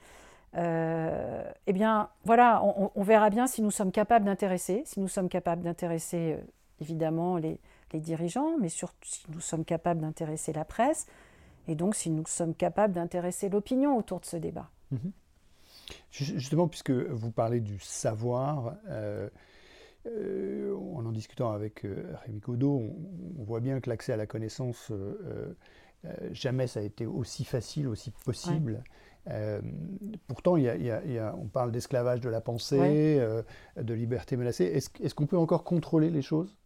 Euh, 0.57 1.45
eh 1.67 1.73
bien, 1.73 2.09
voilà, 2.25 2.63
on, 2.63 3.03
verra 3.03 3.31
bien 3.31 3.47
si 3.47 3.63
nous 3.63 3.71
sommes 3.71 3.93
capables 3.93 4.25
d'intéresser, 4.25 4.83
si 4.87 5.01
nous 5.01 5.09
sommes 5.09 5.29
capables 5.29 5.63
d'intéresser 5.63 6.39
évidemment 6.81 7.37
les, 7.37 7.59
dirigeants, 7.95 8.59
mais 8.61 8.69
surtout 8.69 9.09
si 9.09 9.25
nous 9.31 9.41
sommes 9.41 9.65
capables 9.65 10.03
d'intéresser 10.03 10.53
la 10.53 10.67
presse, 10.67 11.07
et 11.67 11.75
donc 11.75 11.95
si 11.95 12.11
nous 12.11 12.27
sommes 12.27 12.55
capables 12.55 12.93
d'intéresser 12.93 13.49
l'opinion 13.49 13.97
autour 13.97 14.21
de 14.21 14.27
ce 14.27 14.37
débat. 14.37 14.69
Mhm. 14.91 15.13
Justement, 16.11 16.69
puisque 16.69 16.91
vous 16.91 17.31
parlez 17.31 17.61
du 17.61 17.79
savoir, 17.79 18.77
euh, 18.91 19.31
euh, 20.07 20.77
en 20.95 21.07
en 21.07 21.13
discutant 21.13 21.53
avec 21.53 21.87
euh, 21.87 22.13
Rémi 22.27 22.41
Godot, 22.41 22.83
on, 23.39 23.45
voit 23.45 23.61
bien 23.61 23.81
que 23.81 23.89
l'accès 23.89 24.13
à 24.13 24.17
la 24.19 24.27
connaissance, 24.27 24.93
jamais 26.33 26.67
ça 26.67 26.81
a 26.81 26.83
été 26.83 27.07
aussi 27.07 27.45
facile, 27.45 27.89
aussi 27.89 28.11
possible. 28.25 28.83
pourtant, 30.29 30.57
y 30.57 30.69
a, 30.69 31.35
on 31.37 31.49
parle 31.49 31.73
d'esclavage 31.73 32.21
de 32.21 32.29
la 32.29 32.41
pensée, 32.41 33.21
de 33.77 33.95
liberté 33.95 34.37
menacée. 34.37 34.65
Est-ce 34.65 35.15
qu'on 35.15 35.27
peut 35.27 35.39
encore 35.39 35.65
contrôler 35.65 36.11
les 36.11 36.23
choses? 36.23 36.57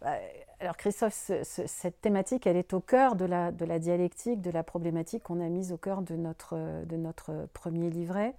Bah, 0.00 0.16
alors 0.60 0.76
Christophe, 0.76 1.30
cette 1.42 2.00
thématique, 2.00 2.46
elle 2.46 2.56
est 2.56 2.72
au 2.72 2.80
cœur 2.80 3.16
de 3.16 3.24
la, 3.24 3.52
de 3.52 3.64
la 3.64 3.78
dialectique, 3.78 4.40
de 4.40 4.50
la 4.50 4.62
problématique 4.62 5.22
qu'on 5.22 5.40
a 5.40 5.48
mise 5.48 5.72
au 5.72 5.76
cœur 5.76 6.02
de 6.02 6.14
notre, 6.16 6.84
de 6.84 6.96
notre 6.96 7.48
premier 7.52 7.90
livret. 7.90 8.34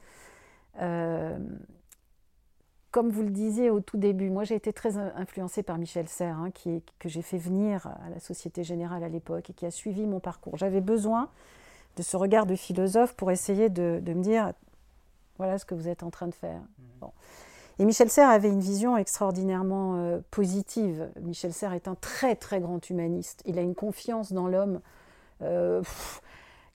Euh, 0.81 1.37
comme 2.95 3.09
vous 3.09 3.23
le 3.23 3.29
disiez 3.29 3.69
au 3.71 3.81
tout 3.81 3.97
début, 3.97 4.29
moi 4.29 4.45
j'ai 4.45 4.55
été 4.55 4.71
très 4.71 4.95
influencée 4.95 5.63
par 5.63 5.77
Michel 5.77 6.07
Serres, 6.07 6.39
hein, 6.39 6.49
qui, 6.49 6.81
que 6.97 7.09
j'ai 7.09 7.21
fait 7.21 7.37
venir 7.37 7.87
à 7.87 8.09
la 8.09 8.21
Société 8.21 8.63
Générale 8.63 9.03
à 9.03 9.09
l'époque 9.09 9.49
et 9.49 9.53
qui 9.53 9.65
a 9.65 9.71
suivi 9.71 10.05
mon 10.05 10.21
parcours. 10.21 10.55
J'avais 10.55 10.79
besoin 10.79 11.27
de 11.97 12.01
ce 12.01 12.15
regard 12.15 12.45
de 12.45 12.55
philosophe 12.55 13.13
pour 13.13 13.31
essayer 13.31 13.67
de, 13.67 13.99
de, 14.01 14.13
me 14.13 14.23
dire, 14.23 14.53
voilà 15.37 15.57
ce 15.57 15.65
que 15.65 15.75
vous 15.75 15.89
êtes 15.89 16.03
en 16.03 16.09
train 16.09 16.27
de 16.27 16.33
faire. 16.33 16.61
Mmh. 16.61 16.83
Bon. 17.01 17.11
Et 17.79 17.83
Michel 17.83 18.09
Serres 18.09 18.29
avait 18.29 18.47
une 18.47 18.61
vision 18.61 18.95
extraordinairement 18.95 19.97
euh, 19.97 20.19
positive. 20.31 21.09
Michel 21.21 21.51
Serres 21.51 21.73
est 21.73 21.89
un 21.89 21.95
très 21.95 22.37
très 22.37 22.61
grand 22.61 22.89
humaniste. 22.89 23.41
Il 23.43 23.59
a 23.59 23.61
une 23.61 23.75
confiance 23.75 24.31
dans 24.31 24.47
l'homme 24.47 24.79
euh, 25.41 25.83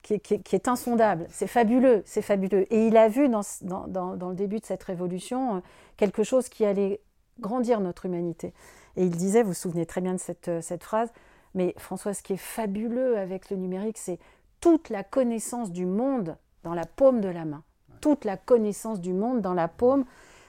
qui, 0.03 0.15
est 0.15 0.69
insondable. 0.69 1.27
C'est 1.31 1.47
fabuleux, 1.47 2.03
c'est 2.07 2.23
fabuleux. 2.23 2.67
Et 2.73 2.87
il 2.87 2.97
a 2.97 3.09
vu 3.09 3.29
dans, 3.29 3.43
dans, 3.63 4.29
le 4.29 4.35
début 4.35 4.61
de 4.61 4.65
cette 4.65 4.83
révolution 4.83 5.57
euh, 5.57 5.61
quelque 5.97 6.23
chose 6.23 6.49
qui 6.49 6.65
allait 6.65 7.01
grandir 7.39 7.81
notre 7.81 8.07
humanité. 8.07 8.53
Et 8.97 9.05
il 9.05 9.17
disait, 9.17 9.43
vous 9.43 9.49
vous 9.49 9.55
souvenez 9.55 9.87
très 9.87 10.01
bien 10.01 10.15
de 10.15 10.19
cette, 10.19 10.51
cette 10.63 10.85
phrase, 10.85 11.13
Mais 11.55 11.75
François, 11.79 12.15
ce 12.15 12.23
qui 12.23 12.35
est 12.35 12.39
fabuleux 12.39 13.19
avec 13.19 13.51
le 13.51 13.57
numérique, 13.57 13.99
c'est 13.99 14.19
toute 14.61 14.91
la 14.91 15.05
connaissance 15.05 15.71
du 15.71 15.87
monde 15.87 16.37
dans 16.65 16.75
la 16.75 16.87
paume 16.87 17.21
de 17.21 17.29
la 17.29 17.45
main. 17.45 17.63
Toute 18.01 18.25
la 18.25 18.37
connaissance 18.37 19.01
du 19.01 19.13
monde 19.13 19.41
dans 19.41 19.55
la 19.55 19.69
paume 19.69 20.05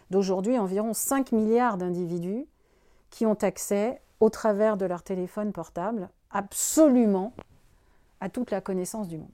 d'aujourd'hui 0.10 0.58
environ 0.58 0.94
5 0.94 1.32
milliards 1.32 1.78
d'individus 1.78 2.46
qui 3.10 3.26
ont 3.26 3.38
accès 3.42 4.02
au 4.20 4.30
travers 4.30 4.78
de 4.78 4.86
leur 4.86 5.04
téléphone 5.04 5.52
portable 5.52 6.10
absolument 6.30 7.34
à 8.20 8.30
toute 8.30 8.52
la 8.52 8.62
connaissance 8.62 9.08
du 9.08 9.18
monde. 9.18 9.32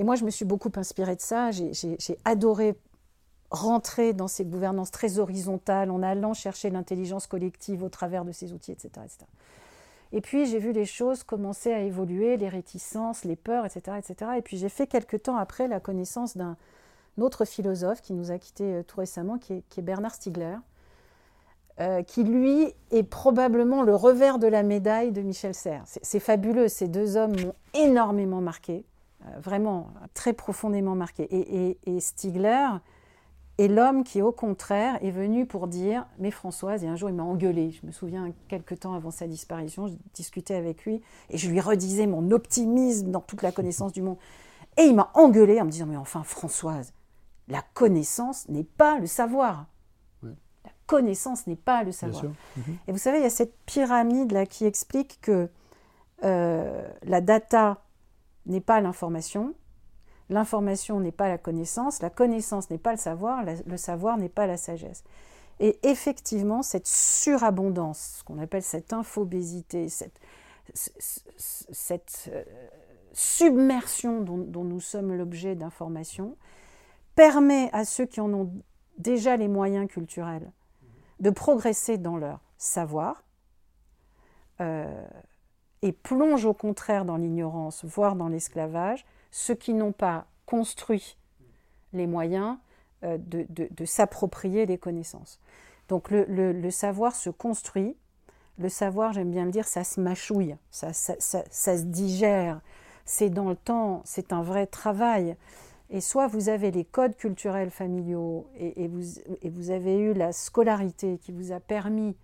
Et 0.00 0.02
moi, 0.02 0.16
je 0.16 0.24
me 0.24 0.30
suis 0.30 0.46
beaucoup 0.46 0.72
inspirée 0.76 1.14
de 1.14 1.20
ça. 1.20 1.50
J'ai 1.50 2.18
adoré 2.24 2.74
rentrer 3.50 4.14
dans 4.14 4.28
ces 4.28 4.46
gouvernances 4.46 4.90
très 4.90 5.18
horizontales 5.18 5.90
en 5.90 6.02
allant 6.02 6.32
chercher 6.32 6.70
l'intelligence 6.70 7.26
collective 7.26 7.82
au 7.82 7.90
travers 7.90 8.24
de 8.24 8.32
ces 8.32 8.54
outils, 8.54 8.72
etc. 8.72 8.88
etc. 9.04 9.26
Et 10.12 10.22
puis 10.22 10.46
j'ai 10.46 10.58
vu 10.58 10.72
les 10.72 10.86
choses 10.86 11.22
commencer 11.22 11.72
à 11.72 11.80
évoluer, 11.80 12.38
les 12.38 12.48
réticences, 12.48 13.24
les 13.24 13.36
peurs, 13.36 13.66
etc. 13.66 13.98
etc. 13.98 14.30
Et 14.38 14.42
puis 14.42 14.56
j'ai 14.56 14.70
fait 14.70 14.86
quelque 14.86 15.18
temps 15.18 15.36
après 15.36 15.68
la 15.68 15.80
connaissance 15.80 16.36
d'un 16.36 16.56
autre 17.20 17.44
philosophe 17.44 18.00
qui 18.00 18.14
nous 18.14 18.30
a 18.30 18.38
quittés 18.38 18.72
euh, 18.76 18.82
tout 18.82 18.98
récemment, 18.98 19.36
qui 19.36 19.52
est, 19.52 19.82
Bernard 19.82 20.14
Stiegler, 20.14 20.56
euh, 21.80 22.02
qui 22.02 22.24
lui 22.24 22.72
est 22.90 23.02
probablement 23.02 23.82
le 23.82 23.94
revers 23.94 24.38
de 24.38 24.46
la 24.46 24.62
médaille 24.62 25.12
de 25.12 25.20
Michel 25.20 25.54
Serres. 25.54 25.84
C'est 25.86 26.20
fabuleux, 26.20 26.68
ces 26.68 26.88
deux 26.88 27.16
hommes 27.16 27.38
m'ont 27.38 27.54
énormément 27.74 28.40
marqué, 28.40 28.84
vraiment 29.38 29.88
très 30.14 30.32
profondément 30.32 30.94
marqué. 30.94 31.24
Et, 31.24 31.78
et 31.86 32.00
et 33.60 33.68
l'homme 33.68 34.04
qui, 34.04 34.22
au 34.22 34.32
contraire, 34.32 34.98
est 35.04 35.10
venu 35.10 35.44
pour 35.44 35.68
dire 35.68 36.06
Mais 36.18 36.30
Françoise, 36.30 36.82
et 36.82 36.88
un 36.88 36.96
jour 36.96 37.10
il 37.10 37.14
m'a 37.14 37.24
engueulé. 37.24 37.72
Je 37.72 37.86
me 37.86 37.92
souviens, 37.92 38.32
quelques 38.48 38.80
temps 38.80 38.94
avant 38.94 39.10
sa 39.10 39.26
disparition, 39.26 39.86
je 39.86 39.96
discutais 40.14 40.54
avec 40.54 40.86
lui 40.86 41.02
et 41.28 41.36
je 41.36 41.50
lui 41.50 41.60
redisais 41.60 42.06
mon 42.06 42.30
optimisme 42.30 43.10
dans 43.10 43.20
toute 43.20 43.42
la 43.42 43.52
connaissance 43.52 43.92
du 43.92 44.00
monde. 44.00 44.16
Et 44.78 44.84
il 44.84 44.94
m'a 44.94 45.10
engueulé 45.12 45.60
en 45.60 45.66
me 45.66 45.70
disant 45.70 45.84
Mais 45.84 45.98
enfin, 45.98 46.22
Françoise, 46.22 46.94
la 47.48 47.60
connaissance 47.74 48.48
n'est 48.48 48.64
pas 48.64 48.98
le 48.98 49.06
savoir. 49.06 49.66
La 50.22 50.70
connaissance 50.86 51.46
n'est 51.46 51.54
pas 51.54 51.82
le 51.82 51.92
savoir. 51.92 52.24
Mhm. 52.24 52.78
Et 52.88 52.92
vous 52.92 52.98
savez, 52.98 53.18
il 53.18 53.24
y 53.24 53.26
a 53.26 53.30
cette 53.30 53.58
pyramide 53.66 54.32
là 54.32 54.46
qui 54.46 54.64
explique 54.64 55.20
que 55.20 55.50
euh, 56.24 56.88
la 57.02 57.20
data 57.20 57.82
n'est 58.46 58.60
pas 58.60 58.80
l'information, 58.80 59.54
L'information 60.30 61.00
n'est 61.00 61.10
pas 61.10 61.28
la 61.28 61.38
connaissance, 61.38 62.00
la 62.00 62.08
connaissance 62.08 62.70
n'est 62.70 62.78
pas 62.78 62.92
le 62.92 62.98
savoir, 62.98 63.42
le 63.44 63.76
savoir 63.76 64.16
n'est 64.16 64.28
pas 64.28 64.46
la 64.46 64.56
sagesse. 64.56 65.02
Et 65.58 65.78
effectivement, 65.82 66.62
cette 66.62 66.86
surabondance, 66.86 68.18
ce 68.18 68.24
qu'on 68.24 68.38
appelle 68.38 68.62
cette 68.62 68.92
infobésité, 68.92 69.88
cette, 69.88 70.20
cette 70.72 72.30
euh, 72.32 72.44
submersion 73.12 74.20
dont, 74.22 74.64
nous 74.64 74.80
sommes 74.80 75.12
l'objet 75.12 75.56
d'informations, 75.56 76.36
permet 77.16 77.68
à 77.72 77.84
ceux 77.84 78.06
qui 78.06 78.20
en 78.20 78.32
ont 78.32 78.52
déjà 78.98 79.36
les 79.36 79.48
moyens 79.48 79.88
culturels 79.88 80.52
de 81.18 81.30
progresser 81.30 81.98
dans 81.98 82.16
leur 82.16 82.40
savoir 82.56 83.24
euh, 84.60 85.04
et 85.82 85.92
plonge 85.92 86.44
au 86.44 86.54
contraire 86.54 87.04
dans 87.04 87.16
l'ignorance, 87.16 87.84
voire 87.84 88.16
dans 88.16 88.28
l'esclavage, 88.28 89.06
ceux 89.30 89.54
qui 89.54 89.72
n'ont 89.72 89.92
pas 89.92 90.26
construit 90.46 91.16
les 91.92 92.06
moyens 92.06 92.56
euh, 93.04 93.16
de, 93.18 93.84
s'approprier 93.84 94.66
les 94.66 94.78
connaissances. 94.78 95.40
Donc 95.88 96.10
le, 96.10 96.70
savoir 96.70 97.14
se 97.14 97.30
construit, 97.30 97.96
le 98.58 98.68
savoir, 98.68 99.12
j'aime 99.12 99.30
bien 99.30 99.46
le 99.46 99.50
dire, 99.50 99.66
ça 99.66 99.84
se 99.84 100.00
mâchouille, 100.00 100.56
ça, 100.70 100.92
se 100.92 101.84
digère, 101.84 102.60
c'est 103.06 103.30
dans 103.30 103.48
le 103.48 103.56
temps, 103.56 104.02
c'est 104.04 104.32
un 104.32 104.42
vrai 104.42 104.66
travail. 104.66 105.36
Et 105.88 106.00
soit 106.00 106.28
vous 106.28 106.48
avez 106.48 106.70
les 106.70 106.84
codes 106.84 107.16
culturels 107.16 107.70
familiaux 107.70 108.46
et, 108.56 108.86
vous, 108.86 109.18
et, 109.42 109.48
vous, 109.48 109.70
avez 109.70 109.98
eu 109.98 110.12
la 110.12 110.32
scolarité 110.32 111.18
qui 111.18 111.32
vous 111.32 111.50
a 111.50 111.58
permis 111.58 112.14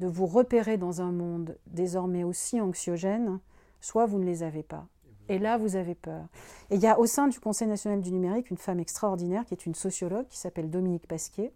de 0.00 0.06
vous 0.06 0.26
repérer 0.26 0.76
dans 0.76 1.00
un 1.00 1.12
monde 1.12 1.56
désormais 1.66 2.24
aussi 2.24 2.60
anxiogène, 2.60 3.38
soit 3.80 4.06
vous 4.06 4.18
ne 4.18 4.24
les 4.24 4.42
avez 4.42 4.62
pas. 4.62 4.86
Et 5.28 5.38
là, 5.38 5.58
vous 5.58 5.76
avez 5.76 5.94
peur. 5.94 6.26
Et 6.70 6.76
il 6.76 6.80
y 6.80 6.86
a 6.86 6.98
au 6.98 7.06
sein 7.06 7.28
du 7.28 7.40
Conseil 7.40 7.66
national 7.66 8.00
du 8.00 8.12
numérique 8.12 8.50
une 8.50 8.58
femme 8.58 8.78
extraordinaire 8.78 9.44
qui 9.44 9.54
est 9.54 9.66
une 9.66 9.74
sociologue 9.74 10.26
qui 10.28 10.38
s'appelle 10.38 10.70
Dominique 10.70 11.08
Pasquier, 11.08 11.52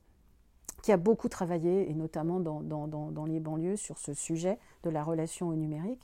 qui 0.83 0.93
a 0.93 0.97
beaucoup 0.97 1.29
travaillé, 1.29 1.91
et 1.91 1.95
notamment 1.95 2.41
dans, 2.41 2.63
dans, 2.63 2.89
dans, 2.89 3.25
les 3.25 3.39
banlieues, 3.39 3.77
sur 3.77 3.99
ce 3.99 4.15
sujet 4.15 4.59
de 4.83 4.91
la 4.91 5.05
relation 5.05 5.49
au 5.49 5.55
numérique, 5.55 6.01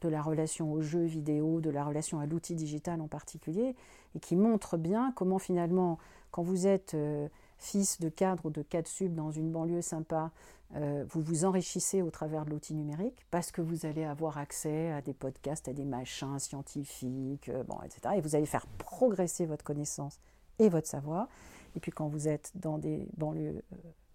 de 0.00 0.08
la 0.08 0.22
relation 0.22 0.72
aux 0.72 0.80
jeux 0.80 1.04
vidéo, 1.04 1.60
de 1.60 1.70
la 1.70 1.84
relation 1.84 2.20
à 2.20 2.26
l'outil 2.26 2.54
digital 2.54 3.00
en 3.00 3.08
particulier, 3.08 3.74
et 4.14 4.20
qui 4.20 4.36
montre 4.36 4.76
bien 4.76 5.12
comment 5.16 5.38
finalement, 5.38 5.98
quand 6.30 6.42
vous 6.42 6.66
êtes 6.66 6.94
euh, 6.94 7.28
fils 7.58 8.00
de 8.00 8.08
cadre 8.08 8.46
ou 8.46 8.50
de 8.50 8.62
cadre 8.62 8.88
sub 8.88 9.14
dans 9.14 9.30
une 9.30 9.50
banlieue 9.50 9.82
sympa, 9.82 10.30
euh, 10.76 11.04
vous 11.08 11.20
vous 11.20 11.44
enrichissez 11.44 12.02
au 12.02 12.10
travers 12.10 12.44
de 12.44 12.50
l'outil 12.50 12.74
numérique 12.74 13.24
parce 13.30 13.52
que 13.52 13.60
vous 13.60 13.86
allez 13.86 14.04
avoir 14.04 14.38
accès 14.38 14.90
à 14.90 15.02
des 15.02 15.14
podcasts, 15.14 15.68
à 15.68 15.72
des 15.72 15.84
machins 15.84 16.38
scientifiques, 16.38 17.48
euh, 17.48 17.62
bon, 17.62 17.78
etc. 17.84 18.16
Et 18.16 18.20
vous 18.20 18.34
allez 18.34 18.46
faire 18.46 18.66
progresser 18.66 19.46
votre 19.46 19.64
connaissance 19.64 20.18
et 20.58 20.68
votre 20.68 20.88
savoir. 20.88 21.28
Et 21.76 21.80
puis 21.80 21.92
quand 21.92 22.08
vous 22.08 22.28
êtes 22.28 22.52
dans 22.54 22.78
des 22.78 23.06
banlieues 23.16 23.62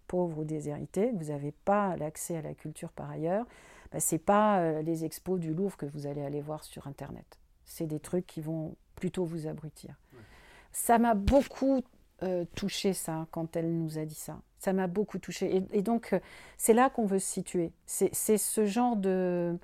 pauvres 0.07 0.39
ou 0.39 0.43
déshéritées, 0.43 1.11
vous 1.13 1.25
n'avez 1.25 1.51
pas 1.51 1.95
l'accès 1.95 2.37
à 2.37 2.41
la 2.41 2.53
culture 2.53 2.91
par 2.91 3.09
ailleurs, 3.09 3.45
bah, 3.91 3.99
ce 3.99 4.15
n'est 4.15 4.19
pas 4.19 4.81
les 4.81 5.05
expos 5.05 5.39
du 5.39 5.53
Louvre 5.53 5.77
que 5.77 5.85
vous 5.85 6.07
allez 6.07 6.21
aller 6.21 6.41
voir 6.41 6.63
sur 6.63 6.87
Internet. 6.87 7.39
C'est 7.65 7.87
des 7.87 7.99
trucs 7.99 8.27
qui 8.27 8.41
vont 8.41 8.75
plutôt 8.95 9.25
vous 9.25 9.47
abrutir. 9.47 9.95
Ça 10.71 10.97
m'a 10.99 11.13
beaucoup 11.15 11.81
touché 12.55 12.93
ça 12.93 13.27
quand 13.31 13.55
elle 13.55 13.71
nous 13.71 13.97
a 13.97 14.05
dit 14.05 14.15
ça. 14.15 14.39
Ça 14.59 14.73
m'a 14.73 14.87
beaucoup 14.87 15.19
touché. 15.19 15.63
Et, 15.71 15.81
donc, 15.81 16.11
euh, 16.11 16.19
c'est 16.57 16.73
là 16.73 16.89
qu'on 16.89 17.05
veut 17.05 17.19
se 17.19 17.31
situer. 17.31 17.71
C'est 17.85 18.13
ce 18.13 18.65
genre 18.65 18.97
de, 18.97 19.57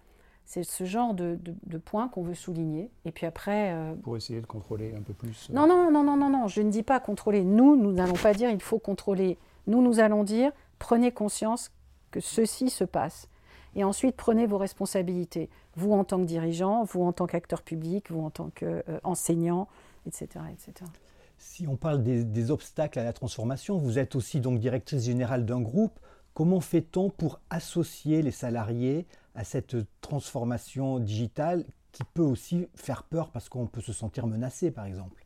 c'est 0.46 0.64
ce 0.64 0.86
genre 0.86 1.14
de, 1.14 1.38
de, 1.44 1.78
point 1.78 2.08
qu'on 2.08 2.24
veut 2.24 2.34
souligner. 2.34 2.90
Et 3.04 3.12
puis 3.12 3.26
après. 3.26 3.74
Euh, 3.74 3.94
Pour 3.96 4.16
essayer 4.16 4.40
de 4.40 4.46
contrôler 4.46 4.96
un 4.98 5.02
peu 5.02 5.14
plus. 5.14 5.50
Euh, 5.50 5.54
non, 5.54 5.68
non, 5.68 5.92
non, 5.92 6.04
non, 6.04 6.16
non, 6.16 6.30
non. 6.30 6.48
Je 6.48 6.62
ne 6.62 6.72
dis 6.72 6.82
pas 6.82 7.02
contrôler. 7.02 7.44
Nous, 7.44 7.76
nous 7.76 7.92
n'allons 7.92 8.14
pas 8.14 8.34
dire 8.34 8.50
il 8.50 8.62
faut 8.62 8.80
contrôler. 8.80 9.38
Nous, 9.68 9.82
nous 9.82 10.00
allons 10.00 10.24
dire 10.24 10.52
prenez 10.80 11.12
conscience 11.12 11.72
que 12.12 12.22
ceci 12.22 12.70
se 12.70 12.86
passe. 12.86 13.28
Et 13.76 13.84
ensuite, 13.84 14.16
prenez 14.16 14.48
vos 14.48 14.58
responsabilités. 14.58 15.50
Vous 15.76 15.92
en 15.92 16.04
tant 16.04 16.20
que 16.20 16.26
dirigeant, 16.26 16.84
vous 16.86 17.04
en 17.04 17.12
tant 17.12 17.28
qu'acteur 17.28 17.62
public, 17.62 18.10
vous 18.10 18.22
en 18.22 18.30
tant 18.30 18.50
qu'enseignant, 18.50 19.68
etc., 20.08 20.28
etc. 20.52 20.90
Si 21.38 21.68
on 21.68 21.76
parle 21.76 22.02
des, 22.02 22.52
obstacles 22.52 23.00
à 23.00 23.04
la 23.04 23.14
transformation, 23.14 23.78
vous 23.78 24.00
êtes 24.00 24.16
aussi 24.16 24.40
donc 24.40 24.60
directrice 24.60 25.04
générale 25.04 25.46
d'un 25.46 25.62
groupe. 25.62 26.00
Comment 26.34 26.62
fait-on 26.62 27.10
pour 27.10 27.40
associer 27.50 28.22
les 28.22 28.32
salariés 28.32 29.06
à 29.36 29.44
cette 29.44 29.76
transformation 30.02 31.00
digitale 31.00 31.66
qui 31.92 32.04
peut 32.14 32.24
aussi 32.24 32.68
faire 32.76 33.04
peur 33.04 33.30
parce 33.32 33.50
qu'on 33.50 33.68
peut 33.68 33.82
se 33.82 33.94
sentir 33.94 34.28
menacé, 34.28 34.72
par 34.72 34.86
exemple? 34.86 35.25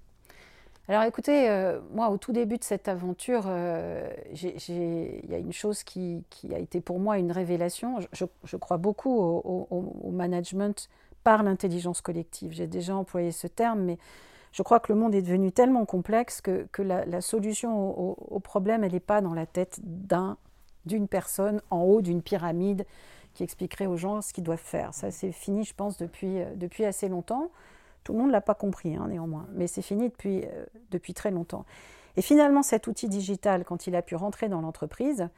Alors 0.89 1.03
écoutez, 1.03 1.49
euh, 1.49 1.79
moi 1.93 2.09
au 2.09 2.17
tout 2.17 2.31
début 2.33 2.57
de 2.57 2.63
cette 2.63 2.87
aventure, 2.87 3.43
euh, 3.47 4.11
il 4.33 5.29
y 5.29 5.33
a 5.33 5.37
une 5.37 5.53
chose 5.53 5.83
qui, 5.83 6.25
a 6.51 6.57
été 6.57 6.81
pour 6.81 6.99
moi 6.99 7.17
une 7.17 7.31
révélation. 7.31 7.99
Je, 8.11 8.57
crois 8.57 8.77
beaucoup 8.77 9.15
au 9.19 10.11
management 10.11 10.89
par 11.23 11.43
l'intelligence 11.43 12.01
collective. 12.01 12.51
J'ai 12.51 12.67
déjà 12.67 12.95
employé 12.95 13.31
ce 13.31 13.47
terme, 13.47 13.81
mais 13.81 13.97
je 14.51 14.63
crois 14.63 14.79
que 14.79 14.91
le 14.91 14.99
monde 14.99 15.13
est 15.13 15.21
devenu 15.21 15.51
tellement 15.51 15.85
complexe 15.85 16.41
que, 16.41 16.81
la, 16.81 17.21
solution 17.21 18.09
au, 18.33 18.39
problème, 18.39 18.83
elle 18.83 18.93
n'est 18.93 18.99
pas 18.99 19.21
dans 19.21 19.33
la 19.33 19.45
tête 19.45 19.79
d'un, 19.83 20.37
d'une 20.85 21.07
personne 21.07 21.61
en 21.69 21.81
haut 21.81 22.01
d'une 22.01 22.21
pyramide 22.21 22.85
qui 23.35 23.43
expliquerait 23.43 23.85
aux 23.85 23.97
gens 23.97 24.21
ce 24.21 24.33
qu'ils 24.33 24.43
doivent 24.43 24.57
faire. 24.57 24.93
Ça, 24.93 25.11
c'est 25.11 25.31
fini, 25.31 25.63
je 25.63 25.75
pense, 25.75 25.97
depuis, 25.97 26.41
euh, 26.41 26.55
depuis 26.55 26.83
assez 26.83 27.07
longtemps. 27.07 27.51
Tout 28.09 28.13
le 28.13 28.21
monde 28.21 28.29
ne 28.29 28.33
l'a 28.33 28.41
pas 28.41 28.55
compris, 28.55 28.95
hein, 28.95 29.05
néanmoins, 29.07 29.45
mais 29.53 29.67
c'est 29.67 29.83
fini 29.83 30.09
depuis, 30.09 30.43
euh, 30.43 30.65
depuis 30.89 31.13
très 31.13 31.29
longtemps. 31.29 31.63
Et 32.17 32.23
finalement, 32.23 32.63
cet 32.63 32.87
outil 32.87 33.07
digital, 33.07 33.63
quand 33.63 33.85
il 33.85 33.95
a 33.95 34.01
pu 34.01 34.15
rentrer 34.15 34.49
dans 34.49 34.61
l'entreprise, 34.61 35.29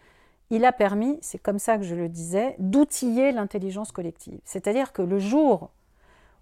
il 0.51 0.63
a 0.63 0.71
permis, 0.71 1.19
c'est 1.19 1.37
comme 1.37 1.59
ça 1.59 1.77
que 1.77 1.83
je 1.83 1.95
le 1.95 2.07
disais, 2.07 2.55
d'outiller 2.59 3.33
l'intelligence 3.33 3.91
collective. 3.91 4.39
C'est-à-dire 4.45 4.93
que 4.93 5.01
le 5.01 5.19
jour, 5.19 5.71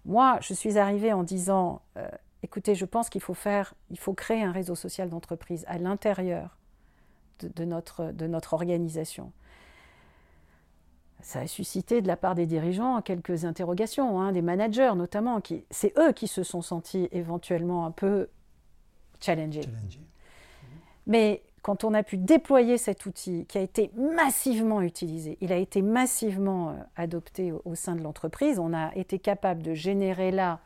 moi, 0.04 0.38
je 0.40 0.54
suis 0.54 0.78
arrivée 0.78 1.12
en 1.12 1.24
disant, 1.24 1.82
euh, 1.96 2.08
Écoutez, 2.44 2.76
je 2.76 2.84
pense 2.84 3.10
qu'il 3.10 3.22
faut 3.22 3.34
faire, 3.34 3.74
il 3.90 3.98
faut 3.98 4.14
créer 4.14 4.44
un 4.44 4.52
réseau 4.52 4.76
social 4.76 5.08
d'entreprise 5.08 5.64
à 5.66 5.78
l'intérieur 5.78 6.58
de, 7.40 7.64
notre, 7.64 8.12
de 8.12 8.28
notre 8.28 8.54
organisation. 8.54 9.32
Ça 11.22 11.40
a 11.40 11.46
suscité 11.46 12.02
de 12.02 12.08
la 12.08 12.16
part 12.16 12.34
des 12.34 12.46
dirigeants 12.46 13.00
quelques 13.02 13.44
interrogations, 13.44 14.20
hein, 14.20 14.32
des 14.32 14.42
managers 14.42 14.92
notamment. 14.96 15.40
Qui, 15.40 15.64
c'est 15.70 15.96
eux 15.98 16.12
qui 16.12 16.26
se 16.26 16.42
sont 16.42 16.62
sentis 16.62 17.08
éventuellement 17.12 17.86
un 17.86 17.90
peu 17.90 18.28
challengés. 19.20 19.62
Mais 21.06 21.42
quand 21.62 21.84
on 21.84 21.92
a 21.94 22.02
pu 22.02 22.16
déployer 22.16 22.78
cet 22.78 23.06
outil 23.06 23.44
qui 23.46 23.58
a 23.58 23.60
été 23.60 23.90
massivement 23.96 24.80
utilisé, 24.80 25.36
il 25.40 25.52
a 25.52 25.56
été 25.56 25.82
massivement 25.82 26.70
euh, 26.70 26.72
adopté 26.96 27.52
au, 27.52 27.74
sein 27.74 27.96
de 27.96 28.02
l'entreprise, 28.02 28.58
on 28.58 28.72
a 28.72 28.94
été 28.94 29.18
capable 29.18 29.62
de 29.62 29.74
générer 29.74 30.30
là 30.30 30.60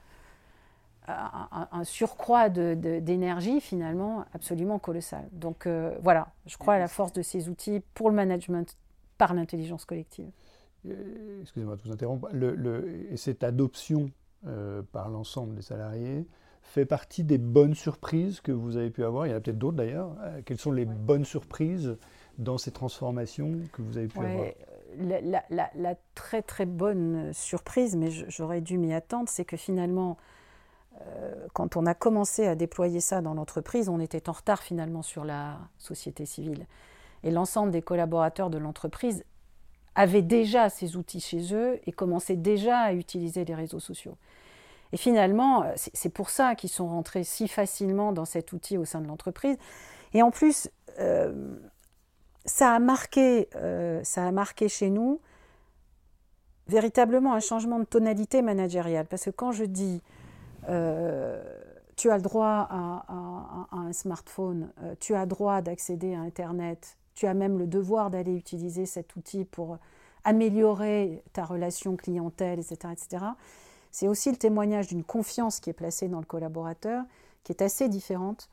un, 1.06 1.84
surcroît 1.84 2.48
d'énergie 2.48 3.60
finalement 3.60 4.24
absolument 4.32 4.78
colossal. 4.78 5.28
Donc 5.32 5.66
euh, 5.66 5.94
voilà, 6.02 6.28
je 6.46 6.56
crois 6.56 6.74
à 6.74 6.78
la 6.78 6.88
force 6.88 7.12
de 7.12 7.20
ces 7.20 7.50
outils 7.50 7.82
pour 7.92 8.08
le 8.08 8.16
management 8.16 8.74
par 9.18 9.34
l'intelligence 9.34 9.84
collective. 9.84 10.30
Euh, 10.86 11.40
excusez-moi 11.42 11.76
de 11.76 11.82
vous 11.82 11.92
interrompre. 11.92 12.28
Le, 12.32 13.16
cette 13.16 13.44
adoption 13.44 14.10
par 14.92 15.08
l'ensemble 15.08 15.54
des 15.54 15.62
salariés, 15.62 16.26
fait 16.64 16.86
partie 16.86 17.22
des 17.22 17.38
bonnes 17.38 17.74
surprises 17.74 18.40
que 18.40 18.50
vous 18.50 18.76
avez 18.76 18.90
pu 18.90 19.04
avoir 19.04 19.26
Il 19.26 19.30
y 19.30 19.32
en 19.34 19.36
a 19.36 19.40
peut-être 19.40 19.58
d'autres 19.58 19.76
d'ailleurs. 19.76 20.16
Euh, 20.22 20.40
quelles 20.44 20.58
sont 20.58 20.72
les 20.72 20.86
bonnes 20.86 21.24
surprises 21.24 21.96
dans 22.38 22.58
ces 22.58 22.72
transformations 22.72 23.52
que 23.72 23.82
vous 23.82 23.96
avez 23.96 24.08
pu 24.08 24.18
avoir? 24.18 24.48
la, 24.96 25.94
très 26.14 26.42
très 26.42 26.66
bonne 26.66 27.32
surprise, 27.32 27.96
mais 27.96 28.10
j'aurais 28.10 28.60
dû 28.60 28.78
m'y 28.78 28.94
attendre, 28.94 29.28
c'est 29.28 29.44
que 29.44 29.56
finalement, 29.56 30.16
euh, 31.00 31.46
quand 31.52 31.76
on 31.76 31.84
a 31.86 31.94
commencé 31.94 32.46
à 32.46 32.54
déployer 32.54 33.00
ça 33.00 33.20
dans 33.20 33.34
l'entreprise, 33.34 33.88
on 33.88 34.00
était 34.00 34.28
en 34.28 34.32
retard 34.32 34.62
finalement 34.62 35.02
sur 35.02 35.24
la 35.24 35.58
société 35.78 36.26
civile. 36.26 36.66
Et 37.24 37.30
l'ensemble 37.30 37.72
des 37.72 37.82
collaborateurs 37.82 38.50
de 38.50 38.58
l'entreprise 38.58 39.24
avaient 39.94 40.22
déjà 40.22 40.68
ces 40.68 40.96
outils 40.96 41.20
chez 41.20 41.54
eux 41.54 41.80
et 41.86 41.92
commençaient 41.92 42.36
déjà 42.36 42.78
à 42.78 42.92
utiliser 42.92 43.44
les 43.44 43.54
réseaux 43.54 43.80
sociaux. 43.80 44.16
Et 44.94 44.96
finalement, 44.96 45.64
euh, 45.64 45.72
c'est 45.76 46.08
pour 46.08 46.30
ça 46.30 46.54
qu'ils 46.54 46.70
sont 46.70 46.86
rentrés 46.86 47.24
si 47.24 47.48
facilement 47.48 48.12
dans 48.12 48.24
cet 48.24 48.52
outil 48.52 48.78
au 48.78 48.84
sein 48.84 49.00
de 49.00 49.08
l'entreprise. 49.08 49.56
Et 50.12 50.22
en 50.22 50.30
plus, 50.30 50.70
euh, 51.00 51.56
ça, 52.44 52.72
a 52.74 52.78
marqué, 52.78 53.48
euh, 53.56 54.00
ça 54.04 54.24
a 54.24 54.30
marqué 54.30 54.68
chez 54.68 54.90
nous 54.90 55.20
véritablement 56.68 57.34
un 57.34 57.40
changement 57.40 57.80
de 57.80 57.84
tonalité 57.84 58.40
managériale. 58.40 59.06
Parce 59.06 59.24
que 59.24 59.30
quand 59.30 59.50
je 59.50 59.64
dis 59.64 60.00
tu 61.96 62.10
as 62.10 62.16
le 62.16 62.22
droit 62.22 62.66
à, 62.70 63.04
un 63.70 63.92
smartphone, 63.92 64.72
tu 64.98 65.14
as 65.14 65.26
droit 65.26 65.60
d'accéder 65.60 66.14
à 66.14 66.20
Internet, 66.20 66.96
tu 67.14 67.26
as 67.26 67.34
même 67.34 67.58
le 67.58 67.66
devoir 67.66 68.10
d'aller 68.10 68.34
utiliser 68.34 68.86
cet 68.86 69.16
outil 69.16 69.44
pour 69.44 69.78
améliorer 70.24 71.22
ta 71.32 71.44
relation 71.44 71.96
clientèle, 71.96 72.58
etc., 72.58 72.92
etc 72.92 73.26
c'est 73.94 74.08
aussi 74.08 74.28
le 74.32 74.36
témoignage 74.36 74.88
d'une 74.88 75.04
confiance 75.04 75.60
qui 75.60 75.70
est 75.70 75.74
placée 75.74 76.08
dans 76.08 76.18
le 76.18 76.24
collaborateur, 76.24 77.04
qui 77.44 77.52
est 77.52 77.62
assez 77.62 77.88
différente 77.88 78.50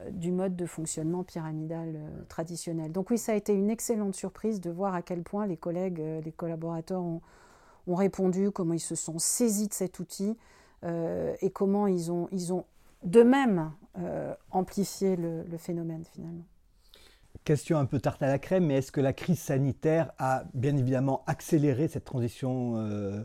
euh, 0.00 0.10
du 0.10 0.32
mode 0.32 0.56
de 0.56 0.66
fonctionnement 0.66 1.22
pyramidal 1.22 1.92
euh, 1.94 2.24
traditionnel. 2.28 2.90
Donc 2.90 3.10
oui, 3.10 3.16
ça 3.16 3.30
a 3.30 3.34
été 3.36 3.54
une 3.54 3.70
excellente 3.70 4.16
surprise 4.16 4.60
de 4.60 4.72
voir 4.72 4.92
à 4.92 5.02
quel 5.02 5.22
point 5.22 5.46
les 5.46 5.56
collègues, 5.56 6.00
euh, 6.00 6.20
les 6.22 6.32
collaborateurs 6.32 7.04
ont, 7.04 7.20
répondu, 7.86 8.50
comment 8.50 8.74
ils 8.74 8.80
se 8.80 8.96
sont 8.96 9.20
saisis 9.20 9.68
de 9.68 9.74
cet 9.74 10.00
outil 10.00 10.36
et 11.40 11.50
comment 11.50 11.86
ils 11.86 12.10
ont, 12.12 12.28
ils 12.30 12.52
ont 12.52 12.64
d'eux-mêmes 13.04 13.72
amplifié 14.50 15.16
le, 15.16 15.44
phénomène 15.56 16.04
finalement. 16.12 16.44
Question 17.44 17.78
un 17.78 17.84
peu 17.84 18.00
tarte 18.00 18.22
à 18.22 18.26
la 18.26 18.38
crème, 18.38 18.66
mais 18.66 18.76
est-ce 18.76 18.90
que 18.90 19.02
la 19.02 19.12
crise 19.12 19.38
sanitaire 19.38 20.12
a 20.18 20.44
bien 20.54 20.74
évidemment 20.78 21.22
accéléré 21.26 21.88
cette 21.88 22.04
transition 22.04 22.76
euh, 22.76 23.24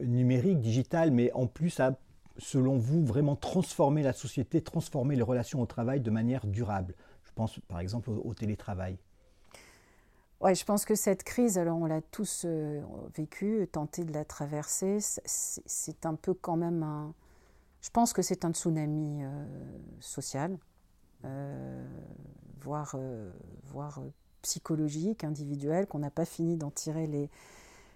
numérique, 0.00 0.60
digital, 0.60 1.12
mais 1.12 1.32
en 1.32 1.46
plus 1.46 1.78
a, 1.78 1.96
selon 2.38 2.78
vous, 2.78 3.04
vraiment 3.04 3.36
transformé 3.36 4.02
la 4.02 4.12
société, 4.12 4.60
transformé 4.60 5.14
les 5.14 5.22
relations 5.22 5.60
au 5.60 5.66
travail 5.66 6.00
de 6.00 6.10
manière 6.10 6.46
durable? 6.46 6.94
Je 7.22 7.32
pense 7.32 7.60
par 7.68 7.78
exemple 7.78 8.10
au, 8.10 8.34
télétravail. 8.34 8.98
Oui, 10.40 10.54
je 10.54 10.64
pense 10.64 10.84
que 10.84 10.94
cette 10.94 11.22
crise, 11.22 11.58
alors 11.58 11.78
on 11.78 11.86
l'a 11.86 12.02
tous 12.02 12.42
euh, 12.44 12.82
vécu, 13.16 13.66
tenté 13.70 14.04
de 14.04 14.12
la 14.12 14.24
traverser, 14.24 14.98
c'est 15.00 16.06
un 16.06 16.14
peu 16.14 16.34
quand 16.34 16.56
même 16.56 16.82
un... 16.82 17.14
Je 17.80 17.90
pense 17.90 18.12
que 18.12 18.20
c'est 18.20 18.44
un 18.44 18.52
tsunami 18.52 19.22
euh, 19.22 19.44
social, 20.00 20.58
voire, 22.60 22.96
voire 23.64 24.00
psychologique, 24.42 25.24
individuel, 25.24 25.86
qu'on 25.86 25.98
n'a 25.98 26.10
pas 26.10 26.24
fini 26.24 26.56
d'en 26.56 26.70
tirer 26.70 27.06
les, 27.06 27.30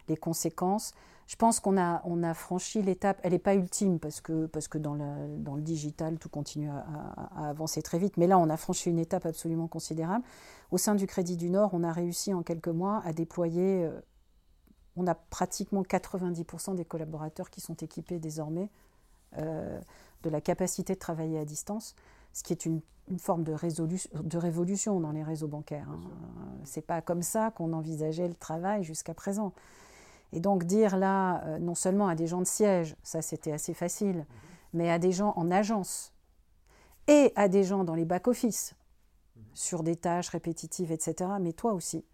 les 0.09 0.17
conséquences. 0.17 0.93
Je 1.31 1.37
pense 1.37 1.61
qu'on 1.61 1.79
a, 1.79 2.03
on 2.05 2.25
a 2.25 2.35
franchi 2.35 2.83
l'étape, 2.83 3.21
elle 3.23 3.31
n'est 3.31 3.39
pas 3.39 3.55
ultime 3.55 4.01
parce 4.01 4.21
que, 4.21 4.47
parce 4.47 4.67
que 4.67 4.79
dans, 4.79 4.95
le, 4.95 5.39
dans 5.39 5.55
le 5.55 5.63
digital, 5.63 6.19
tout 6.19 6.29
continue 6.29 6.69
à, 6.69 7.49
avancer 7.49 7.83
très 7.83 8.01
vite, 8.01 8.17
mais 8.17 8.27
là, 8.27 8.37
on 8.37 8.51
a 8.51 8.57
franchi 8.57 8.91
une 8.91 8.99
étape 8.99 9.27
absolument 9.27 9.69
considérable. 9.69 10.25
Au 10.73 10.77
sein 10.77 10.97
du 10.97 11.07
Crédit 11.07 11.37
du 11.37 11.49
Nord, 11.49 11.71
on 11.73 11.85
a 11.85 11.93
réussi 11.93 12.35
en 12.35 12.43
quelques 12.43 12.67
mois 12.67 13.01
à 13.05 13.13
déployer, 13.13 13.85
euh, 13.85 14.01
on 14.97 15.07
a 15.07 15.15
pratiquement 15.15 15.83
90% 15.83 16.75
des 16.75 16.85
collaborateurs 16.85 17.49
qui 17.49 17.61
sont 17.61 17.77
équipés 17.77 18.19
désormais 18.19 18.69
euh, 19.39 19.81
de 20.25 20.31
la 20.31 20.41
capacité 20.41 20.95
de 20.95 20.99
travailler 20.99 21.39
à 21.39 21.45
distance, 21.45 21.95
ce 22.33 22.43
qui 22.43 22.53
est 22.53 22.65
une, 22.65 22.81
une 23.11 23.19
forme 23.19 23.45
de, 23.45 23.55
de, 24.23 24.39
révolution 24.39 25.01
dans 25.01 25.13
les 25.13 25.23
réseaux 25.23 25.49
bancaires. 25.49 25.89
Hein. 25.91 26.01
Ce 26.65 26.79
n'est 26.79 26.85
pas 26.85 27.01
comme 27.03 27.23
ça 27.23 27.51
qu'on 27.51 27.73
envisageait 27.73 28.29
le 28.29 28.35
travail 28.35 28.85
jusqu'à 28.85 29.15
présent. 29.15 29.53
Et 30.33 30.41
donc 30.41 30.65
dire 30.65 30.97
là, 30.97 31.45
euh, 31.45 31.59
non 31.59 31.75
seulement 31.75 32.09
à 32.09 32.15
des 32.15 32.27
gens 32.27 32.41
de 32.41 32.47
siège, 32.47 32.97
ça 33.03 33.23
c'était 33.23 33.53
assez 33.53 33.75
facile, 33.75 34.19
mhm. 34.19 34.25
mais 34.75 34.91
à 34.91 34.99
des 34.99 35.13
gens 35.13 35.33
en 35.37 35.51
agence 35.51 36.13
et 37.09 37.33
à 37.35 37.49
des 37.49 37.65
gens 37.65 37.83
dans 37.85 37.95
les 37.95 38.05
back-office, 38.05 38.75
mhm. 39.37 39.43
sur 39.55 39.83
des 39.83 39.97
tâches 39.97 40.29
répétitives, 40.29 40.93
etc. 40.93 41.31
Mais 41.41 41.53
toi 41.53 41.73
aussi, 41.73 42.05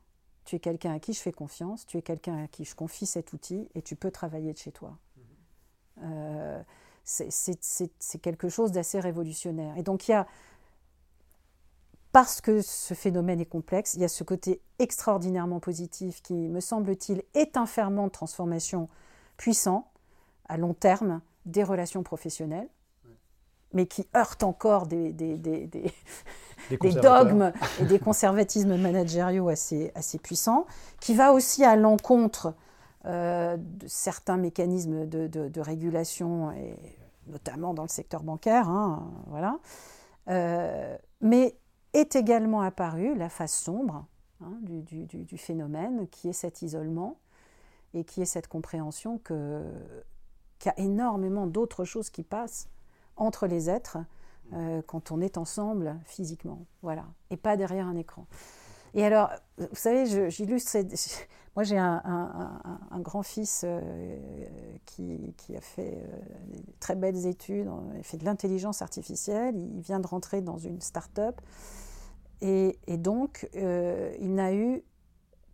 tu 0.44 0.56
es 0.56 0.60
quelqu'un 0.60 0.94
à 0.94 0.98
qui 0.98 1.12
je 1.12 1.20
fais 1.20 1.32
confiance, 1.32 1.84
tu 1.86 1.98
es 1.98 2.02
quelqu'un 2.02 2.44
à 2.44 2.48
qui 2.48 2.64
je 2.64 2.74
confie 2.74 3.06
cet 3.06 3.32
outil 3.32 3.68
et 3.74 3.82
tu 3.82 3.96
peux 3.96 4.10
travailler 4.10 4.52
de 4.52 4.58
chez 4.58 4.72
toi. 4.72 4.96
Mhm. 5.16 5.22
Euh, 6.04 6.62
c'est 7.06 8.18
quelque 8.20 8.48
chose 8.48 8.72
d'assez 8.72 9.00
révolutionnaire. 9.00 9.76
Et 9.78 9.82
donc 9.82 10.08
il 10.08 10.10
y 10.10 10.14
a 10.14 10.26
parce 12.12 12.40
que 12.40 12.62
ce 12.62 12.94
phénomène 12.94 13.40
est 13.40 13.46
complexe, 13.46 13.94
il 13.94 14.00
y 14.00 14.04
a 14.04 14.08
ce 14.08 14.24
côté 14.24 14.62
extraordinairement 14.78 15.60
positif 15.60 16.22
qui, 16.22 16.32
me 16.32 16.60
semble-t-il, 16.60 17.22
est 17.34 17.58
un 17.58 17.66
ferment 17.66 18.06
de 18.06 18.10
transformation 18.12 18.88
puissant 19.36 19.90
à 20.48 20.56
long 20.56 20.72
terme 20.72 21.20
des 21.44 21.62
relations 21.62 22.02
professionnelles, 22.02 22.68
mais 23.74 23.86
qui 23.86 24.08
heurte 24.16 24.44
encore 24.44 24.86
des, 24.86 25.12
dogmes 27.02 27.52
et 27.80 27.84
des 27.84 27.98
conservatismes 27.98 28.78
managériaux 28.78 29.50
assez, 29.50 29.92
assez 29.94 30.18
puissants, 30.18 30.66
qui 31.00 31.14
va 31.14 31.32
aussi 31.32 31.64
à 31.64 31.76
l'encontre 31.76 32.54
de 33.06 33.86
certains 33.86 34.36
mécanismes 34.36 35.06
de, 35.06 35.60
régulation, 35.60 36.50
et 36.52 36.76
notamment 37.28 37.74
dans 37.74 37.82
le 37.82 37.88
secteur 37.88 38.22
bancaire. 38.22 38.68
Hein, 38.68 39.10
voilà. 39.28 39.58
Euh, 40.28 40.96
mais 41.20 41.56
est 41.92 42.16
également 42.16 42.60
apparue 42.62 43.14
la 43.14 43.28
face 43.28 43.54
sombre 43.54 44.06
hein, 44.42 44.58
du, 44.60 45.38
phénomène, 45.38 46.08
qui 46.08 46.28
est 46.28 46.34
cet 46.34 46.62
isolement 46.62 47.18
et 47.94 48.04
qui 48.04 48.22
est 48.22 48.26
cette 48.26 48.48
compréhension 48.48 49.18
qu'il 49.18 49.36
y 50.66 50.68
a 50.68 50.78
énormément 50.78 51.46
d'autres 51.46 51.84
choses 51.84 52.10
qui 52.10 52.22
passent 52.22 52.68
entre 53.16 53.46
les 53.46 53.70
êtres 53.70 53.98
euh, 54.52 54.82
quand 54.86 55.10
on 55.10 55.20
est 55.20 55.38
ensemble 55.38 55.98
physiquement, 56.04 56.66
voilà, 56.82 57.06
et 57.30 57.36
pas 57.36 57.56
derrière 57.56 57.86
un 57.86 57.96
écran. 57.96 58.26
Et 58.96 59.04
alors, 59.04 59.30
vous 59.58 59.66
savez, 59.74 60.30
j'illustre. 60.30 60.76
Moi, 61.54 61.62
j'ai 61.62 61.78
un, 61.78 63.00
grand-fils 63.00 63.62
euh, 63.64 64.16
qui, 64.84 65.56
a 65.56 65.60
fait 65.60 65.94
euh, 65.96 66.56
très 66.80 66.96
belles 66.96 67.24
études, 67.26 67.70
il 67.96 68.04
fait 68.04 68.18
de 68.18 68.26
l'intelligence 68.26 68.82
artificielle, 68.82 69.54
il 69.56 69.80
vient 69.80 70.00
de 70.00 70.06
rentrer 70.06 70.42
dans 70.42 70.58
une 70.58 70.82
start-up. 70.82 71.40
Et, 72.42 72.76
donc, 72.88 73.48
euh, 73.56 74.14
il 74.20 74.34
n'a 74.34 74.54
eu 74.54 74.82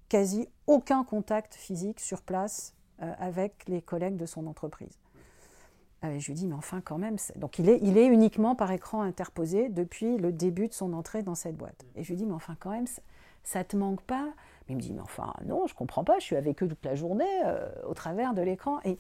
quasi 0.08 0.48
aucun 0.66 1.04
contact 1.04 1.54
physique 1.54 2.00
sur 2.00 2.22
place 2.22 2.74
euh, 3.02 3.12
avec 3.18 3.68
les 3.68 3.80
collègues 3.80 4.16
de 4.16 4.26
son 4.26 4.46
entreprise. 4.46 4.98
Euh, 6.04 6.18
je 6.18 6.26
lui 6.26 6.34
dis, 6.34 6.46
mais 6.46 6.54
enfin, 6.54 6.80
quand 6.80 6.98
même. 6.98 7.16
Donc, 7.36 7.58
il 7.58 7.68
est 7.68 8.06
uniquement 8.06 8.56
par 8.56 8.72
écran 8.72 9.02
interposé 9.02 9.68
depuis 9.68 10.18
le 10.18 10.32
début 10.32 10.66
de 10.66 10.74
son 10.74 10.92
entrée 10.92 11.22
dans 11.22 11.36
cette 11.36 11.56
boîte. 11.56 11.84
Et 11.94 12.02
je 12.02 12.08
lui 12.08 12.16
dis, 12.16 12.26
mais 12.26 12.34
enfin, 12.34 12.56
quand 12.58 12.70
même, 12.70 12.86
ça, 13.44 13.60
ne 13.60 13.64
te 13.64 13.76
manque 13.76 14.02
pas? 14.02 14.28
Il 14.68 14.76
me 14.76 14.80
dit, 14.80 14.92
mais 14.92 15.00
enfin, 15.00 15.32
non, 15.44 15.66
je 15.66 15.74
comprends 15.74 16.04
pas. 16.04 16.18
Je 16.18 16.24
suis 16.24 16.36
avec 16.36 16.62
eux 16.62 16.68
toute 16.68 16.84
la 16.84 16.94
journée 16.94 17.24
au 17.86 17.94
travers 17.94 18.32
de 18.32 18.42
l'écran. 18.42 18.78
Et, 18.84 18.96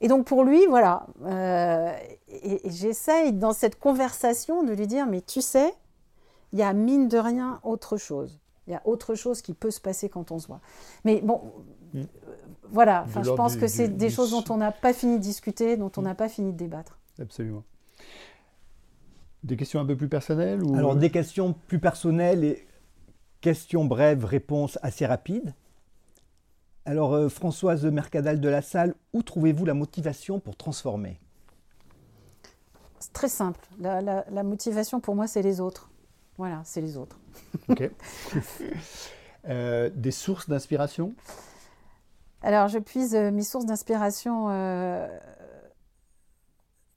et 0.00 0.08
donc, 0.08 0.26
pour 0.26 0.44
lui, 0.44 0.64
voilà. 0.66 1.06
et 2.28 2.60
j'essaye, 2.66 3.32
dans 3.32 3.52
cette 3.52 3.78
conversation, 3.78 4.62
de 4.62 4.72
lui 4.72 4.86
dire, 4.86 5.06
mais 5.06 5.22
tu 5.22 5.40
sais, 5.40 5.74
il 6.52 6.58
y 6.58 6.62
a 6.62 6.72
mine 6.72 7.08
de 7.08 7.18
rien 7.18 7.60
autre 7.62 7.96
chose. 7.96 8.40
Il 8.66 8.72
y 8.72 8.74
a 8.74 8.82
autre 8.84 9.14
chose 9.14 9.42
qui 9.42 9.54
peut 9.54 9.70
se 9.70 9.80
passer 9.80 10.08
quand 10.08 10.32
on 10.32 10.38
se 10.38 10.46
voit. 10.48 10.60
Mais 11.04 11.20
bon, 11.20 11.40
mm. 11.94 12.00
euh, 12.00 12.04
voilà, 12.70 13.04
enfin, 13.06 13.22
je 13.22 13.30
pense 13.30 13.56
que 13.56 13.68
c'est 13.68 13.88
des 13.88 14.10
choses 14.10 14.30
dont 14.32 14.44
on 14.50 14.56
n'a 14.56 14.72
pas 14.72 14.92
fini 14.92 15.18
de 15.18 15.22
discuter, 15.22 15.76
dont 15.76 15.92
on 15.96 16.00
mm. 16.00 16.04
n'a 16.04 16.14
pas 16.14 16.28
fini 16.28 16.52
de 16.52 16.56
débattre. 16.56 16.98
Absolument. 17.20 17.62
Des 19.44 19.56
questions 19.56 19.80
un 19.80 19.86
peu 19.86 19.96
plus 19.96 20.08
personnelles 20.08 20.62
ou... 20.64 20.74
Alors 20.74 20.96
des 20.96 21.10
questions 21.10 21.54
plus 21.68 21.78
personnelles 21.78 22.42
et 22.42 22.66
questions 23.40 23.84
brèves, 23.84 24.24
réponses 24.24 24.78
assez 24.82 25.06
rapides. 25.06 25.54
Alors 26.84 27.14
euh, 27.14 27.28
Françoise 27.28 27.84
Mercadal 27.84 28.40
de 28.40 28.48
la 28.48 28.62
Salle, 28.62 28.94
où 29.12 29.22
trouvez-vous 29.22 29.64
la 29.64 29.74
motivation 29.74 30.38
pour 30.38 30.56
transformer? 30.56 31.18
C'est 33.00 33.12
très 33.12 33.28
simple. 33.28 33.60
La, 33.80 34.00
la 34.00 34.42
motivation 34.42 35.00
pour 35.00 35.14
moi, 35.14 35.26
c'est 35.26 35.42
les 35.42 35.60
autres. 35.60 35.90
Voilà, 36.38 36.62
c'est 36.64 36.80
les 36.80 36.96
autres. 36.96 37.18
Ok. 37.68 37.90
Euh, 39.48 39.90
des 39.94 40.10
sources 40.10 40.48
d'inspiration? 40.48 41.14
Alors, 42.42 42.66
je 42.66 42.78
puise 42.78 43.14
euh, 43.14 43.30
mes 43.30 43.44
sources 43.44 43.64
d'inspiration 43.64 44.48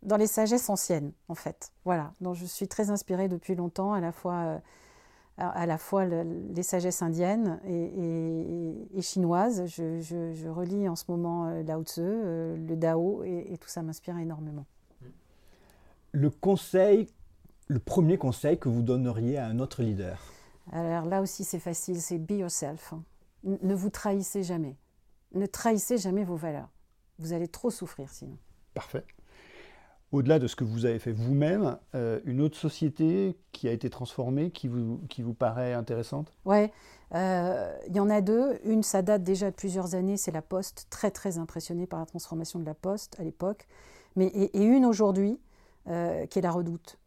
dans 0.01 0.17
les 0.17 0.27
sagesses 0.27 0.69
anciennes, 0.69 1.11
en 1.27 1.35
fait. 1.35 1.71
Voilà, 1.85 2.13
dont 2.21 2.33
je 2.33 2.45
suis 2.45 2.67
très 2.67 2.89
inspirée 2.89 3.27
depuis 3.27 3.55
longtemps, 3.55 3.93
à 3.93 3.99
la 3.99 4.11
fois, 4.11 4.61
à 5.39 5.65
la 5.65 5.77
fois 5.77 6.05
les 6.05 6.63
sagesses 6.63 7.01
indiennes 7.01 7.59
et, 7.65 9.01
chinoises. 9.01 9.65
Je, 9.67 10.47
relis 10.49 10.87
en 10.89 10.95
ce 10.95 11.05
moment 11.07 11.49
Lao 11.65 11.83
Tzu, 11.83 12.01
le 12.01 12.75
Dao, 12.75 13.23
et, 13.23 13.53
et 13.53 13.57
tout 13.57 13.69
ça 13.69 13.81
m'inspire 13.81 14.17
énormément. 14.17 14.65
Le 16.11 16.29
conseil 16.29 17.07
le 17.69 17.79
premier 17.79 18.17
conseil 18.17 18.57
que 18.57 18.67
vous 18.67 18.81
donneriez 18.81 19.37
à 19.37 19.45
un 19.45 19.59
autre 19.59 19.83
leader? 19.83 20.19
Alors 20.71 21.05
là 21.05 21.21
aussi 21.21 21.43
c'est 21.43 21.59
facile, 21.59 22.01
c'est 22.01 22.17
be 22.17 22.31
yourself. 22.31 22.93
Ne 23.43 23.73
vous 23.73 23.89
trahissez 23.89 24.43
jamais. 24.43 24.75
Ne 25.33 25.45
trahissez 25.45 25.97
jamais 25.97 26.23
vos 26.23 26.35
valeurs. 26.35 26.69
Vous 27.19 27.31
allez 27.31 27.47
trop 27.47 27.69
souffrir 27.69 28.09
sinon. 28.09 28.37
Parfait. 28.73 29.05
Au-delà 30.11 30.39
de 30.39 30.47
ce 30.47 30.55
que 30.55 30.63
vous 30.63 30.85
avez 30.85 30.97
fait 30.97 31.11
vous-même, 31.11 31.77
euh, 31.93 32.19
une 32.25 32.41
autre 32.41 32.57
société 32.57 33.37
qui 33.51 33.67
a 33.67 33.71
été 33.71 33.91
transformée, 33.91 34.49
qui 34.49 34.67
vous, 34.67 35.33
paraît 35.37 35.73
intéressante? 35.73 36.33
Oui, 36.45 36.67
euh, 37.13 37.77
il 37.87 37.95
y 37.95 37.99
en 37.99 38.09
a 38.09 38.21
deux. 38.21 38.59
Une, 38.63 38.81
ça 38.81 39.03
date 39.03 39.23
déjà 39.23 39.51
de 39.51 39.55
plusieurs 39.55 39.93
années, 39.93 40.17
c'est 40.17 40.31
la 40.31 40.41
Poste, 40.41 40.87
très 40.89 41.11
très 41.11 41.37
impressionnée 41.37 41.85
par 41.85 41.99
la 41.99 42.07
transformation 42.07 42.59
de 42.59 42.65
la 42.65 42.73
Poste 42.73 43.17
à 43.19 43.23
l'époque. 43.23 43.67
Et, 44.19 44.63
une 44.63 44.85
aujourd'hui, 44.85 45.39
euh, 45.87 46.25
qui 46.25 46.39
est 46.39 46.41
la 46.41 46.51
Redoute 46.51 46.97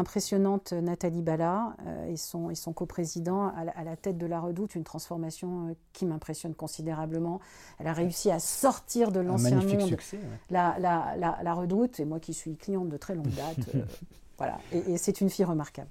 impressionnante 0.00 0.72
Nathalie 0.72 1.22
Bala 1.22 1.76
euh, 1.86 2.06
et 2.06 2.16
son, 2.16 2.50
et 2.50 2.54
son 2.54 2.72
coprésident 2.72 3.52
à, 3.54 3.84
la 3.84 3.96
tête 3.96 4.18
de 4.18 4.26
la 4.26 4.40
Redoute, 4.40 4.74
une 4.74 4.84
transformation 4.84 5.68
euh, 5.68 5.74
qui 5.92 6.06
m'impressionne 6.06 6.54
considérablement. 6.54 7.40
Elle 7.78 7.86
a 7.86 7.92
réussi 7.92 8.30
à 8.30 8.40
sortir 8.40 9.12
de 9.12 9.20
l'ancien 9.20 9.56
monde 9.56 9.86
succès, 9.86 10.18
la, 10.50 10.76
la, 10.80 11.14
la, 11.16 11.54
Redoute, 11.54 12.00
et 12.00 12.04
moi 12.04 12.18
qui 12.18 12.34
suis 12.34 12.56
cliente 12.56 12.88
de 12.88 12.96
très 12.96 13.14
longue 13.14 13.28
date, 13.28 13.74
euh, 13.74 13.82
voilà, 14.38 14.58
et, 14.72 14.96
c'est 14.96 15.20
une 15.20 15.30
fille 15.30 15.44
remarquable. 15.44 15.90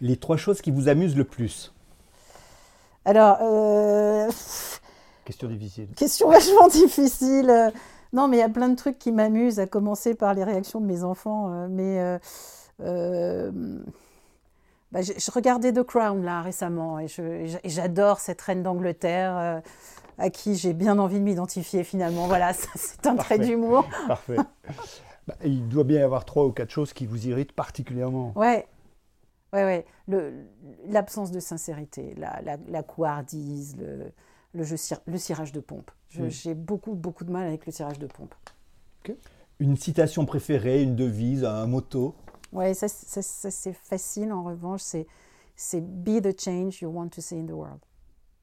Les 0.00 0.16
trois 0.16 0.36
choses 0.36 0.60
qui 0.60 0.70
vous 0.70 0.88
amusent 0.88 1.16
le 1.16 1.24
plus 1.24 1.72
Alors... 3.04 3.38
question 5.24 5.48
difficile. 5.48 5.88
Question 5.96 6.28
vachement 6.28 6.68
difficile. 6.68 7.72
Non, 8.12 8.28
mais 8.28 8.36
il 8.36 8.40
y 8.40 8.44
a 8.44 8.48
plein 8.48 8.68
de 8.68 8.76
trucs 8.76 8.98
qui 8.98 9.10
m'amusent, 9.12 9.58
à 9.58 9.66
commencer 9.66 10.14
par 10.14 10.34
les 10.34 10.44
réactions 10.44 10.80
de 10.80 10.86
mes 10.86 11.02
enfants, 11.02 11.66
mais... 11.68 12.00
Euh, 12.00 12.18
bah, 14.92 15.02
je, 15.02 15.30
regardais 15.30 15.72
The 15.72 15.82
Crown 15.82 16.22
là 16.24 16.42
récemment 16.42 16.98
et 16.98 17.06
j'adore 17.64 18.20
cette 18.20 18.40
reine 18.40 18.62
d'Angleterre 18.62 19.36
euh, 19.36 19.60
à 20.18 20.30
qui 20.30 20.56
j'ai 20.56 20.72
bien 20.72 20.98
envie 20.98 21.18
de 21.18 21.24
m'identifier 21.24 21.84
finalement. 21.84 22.26
Voilà, 22.26 22.52
c'est 22.52 23.06
un 23.06 23.16
trait 23.16 23.38
d'humour. 23.38 23.86
Parfait. 24.06 24.36
Bah, 25.26 25.34
il 25.44 25.68
doit 25.68 25.84
bien 25.84 26.00
y 26.00 26.02
avoir 26.02 26.24
trois 26.24 26.46
ou 26.46 26.52
quatre 26.52 26.70
choses 26.70 26.92
qui 26.92 27.04
vous 27.04 27.26
irritent 27.26 27.52
particulièrement. 27.52 28.32
Ouais, 28.36 28.66
ouais, 29.52 29.84
ouais. 30.08 30.34
L'absence 30.88 31.32
de 31.32 31.40
sincérité, 31.40 32.14
la, 32.16 32.40
la, 32.68 32.82
couardise, 32.84 33.76
le, 33.76 34.12
le, 34.54 34.62
jeu, 34.62 34.76
le 35.06 35.18
cirage 35.18 35.52
de 35.52 35.60
pompe. 35.60 35.90
J'ai 36.10 36.54
beaucoup, 36.54 36.94
beaucoup 36.94 37.24
de 37.24 37.32
mal 37.32 37.46
avec 37.46 37.66
le 37.66 37.72
cirage 37.72 37.98
de 37.98 38.06
pompe. 38.06 38.34
Une 39.58 39.76
citation 39.76 40.26
préférée, 40.26 40.82
une 40.82 40.96
devise, 40.96 41.44
un 41.44 41.66
motto? 41.66 42.14
Oui, 42.56 42.74
ça, 42.74 42.88
c'est 42.88 43.72
facile. 43.74 44.32
En 44.32 44.42
revanche, 44.42 44.80
c'est 45.54 45.80
Be 45.80 46.20
the 46.22 46.38
change 46.38 46.80
you 46.80 46.90
want 46.90 47.08
to 47.10 47.20
see 47.20 47.38
in 47.38 47.46
the 47.46 47.52
world. 47.52 47.80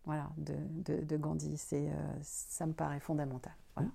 Voilà, 0.06 0.30
de, 0.38 1.02
de, 1.02 1.18
Gandhi. 1.18 1.60
Euh, 1.74 1.90
ça 2.22 2.66
me 2.66 2.74
paraît 2.74 3.00
fondamental. 3.00 3.54
Voilà. 3.76 3.90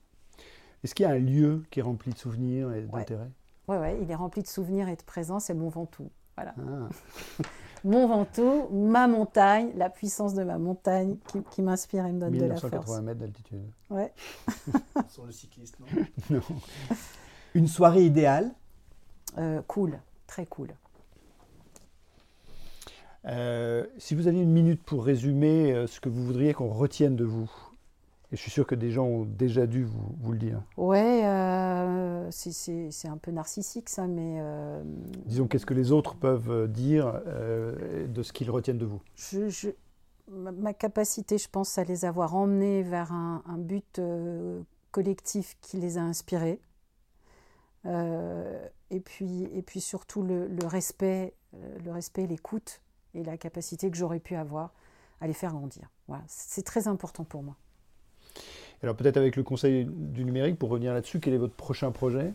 Est-ce 0.82 0.94
qu'il 0.94 1.04
y 1.04 1.06
a 1.06 1.12
un 1.12 1.18
lieu 1.18 1.64
qui 1.70 1.80
est 1.80 1.82
rempli 1.82 2.12
de 2.12 2.18
souvenirs 2.18 2.72
et 2.72 2.82
d'intérêt 2.82 3.30
Oui, 3.68 3.76
ouais, 3.76 3.98
il 4.02 4.10
est 4.10 4.14
rempli 4.14 4.42
de 4.42 4.48
souvenirs 4.48 4.88
et 4.88 4.96
de 4.96 5.02
présence. 5.02 5.44
C'est 5.44 5.54
Mont 5.54 5.68
Ventoux. 5.68 6.10
Voilà. 6.36 6.54
Ah. 6.58 6.88
Mont 7.84 8.08
Ventoux, 8.08 8.68
ma 8.72 9.06
montagne, 9.06 9.70
la 9.76 9.90
puissance 9.90 10.34
de 10.34 10.42
ma 10.42 10.58
montagne 10.58 11.16
qui, 11.28 11.42
qui 11.44 11.62
m'inspire 11.62 12.06
et 12.06 12.12
me 12.12 12.18
donne 12.18 12.32
de 12.32 12.44
la 12.44 12.56
force. 12.56 12.64
1980 12.64 13.02
mètres 13.02 13.20
d'altitude. 13.20 13.70
Ouais. 13.90 14.12
Sur 15.08 15.26
le 15.26 15.32
cycliste, 15.32 15.78
non, 15.78 15.86
non. 16.30 16.42
Une 17.54 17.68
soirée 17.68 18.04
idéale? 18.04 18.52
Euh, 19.36 19.62
cool, 19.68 20.00
très 20.28 20.46
cool. 20.46 20.68
Euh, 23.24 23.84
si 23.98 24.14
vous 24.14 24.28
aviez 24.28 24.42
une 24.42 24.52
minute 24.52 24.80
pour 24.84 25.04
résumer 25.04 25.72
euh, 25.72 25.88
ce 25.88 26.00
que 26.00 26.08
vous 26.08 26.24
voudriez 26.24 26.54
qu'on 26.54 26.68
retienne 26.68 27.16
de 27.16 27.24
vous, 27.24 27.50
et 28.30 28.36
je 28.36 28.40
suis 28.40 28.50
sûr 28.50 28.66
que 28.66 28.76
des 28.76 28.90
gens 28.90 29.06
ont 29.06 29.24
déjà 29.24 29.66
dû 29.66 29.84
vous, 29.84 30.14
vous 30.20 30.32
le 30.32 30.38
dire. 30.38 30.62
Ouais, 30.76 31.22
c'est 32.30 33.08
un 33.08 33.16
peu 33.16 33.30
narcissique 33.30 33.88
ça, 33.88 34.06
mais. 34.06 34.40
Disons, 35.24 35.48
qu'est-ce 35.48 35.64
que 35.64 35.72
les 35.72 35.92
autres 35.92 36.14
peuvent 36.14 36.68
dire 36.68 37.22
de 37.24 38.22
ce 38.22 38.34
qu'ils 38.34 38.50
retiennent 38.50 38.76
de 38.76 38.84
vous? 38.84 39.00
Je, 39.16 39.70
ma, 40.30 40.74
capacité, 40.74 41.38
je 41.38 41.48
pense, 41.48 41.78
à 41.78 41.84
les 41.84 42.04
avoir 42.04 42.36
emmenés 42.36 42.82
vers 42.82 43.12
un, 43.12 43.42
un 43.46 43.56
but 43.56 43.98
collectif 44.90 45.56
qui 45.62 45.78
les 45.78 45.96
a 45.96 46.02
inspirés. 46.02 46.60
Et, 48.90 49.00
puis, 49.00 49.44
et 49.54 49.62
puis 49.62 49.80
surtout 49.80 50.22
le, 50.22 50.46
le 50.46 50.66
respect, 50.66 51.34
le 51.84 51.92
respect, 51.92 52.26
l'écoute 52.26 52.80
et 53.14 53.22
la 53.22 53.36
capacité 53.36 53.90
que 53.90 53.96
j'aurais 53.96 54.20
pu 54.20 54.36
avoir 54.36 54.72
à 55.20 55.26
les 55.26 55.32
faire 55.32 55.52
grandir. 55.52 55.90
Voilà, 56.06 56.22
c'est 56.26 56.64
très 56.64 56.88
important 56.88 57.24
pour 57.24 57.42
moi. 57.42 57.56
Alors 58.82 58.94
peut-être 58.94 59.16
avec 59.16 59.36
le 59.36 59.42
Conseil 59.42 59.86
du 59.90 60.24
numérique, 60.24 60.58
pour 60.58 60.70
revenir 60.70 60.94
là-dessus, 60.94 61.20
quel 61.20 61.34
est 61.34 61.38
votre 61.38 61.54
prochain 61.54 61.90
projet? 61.90 62.32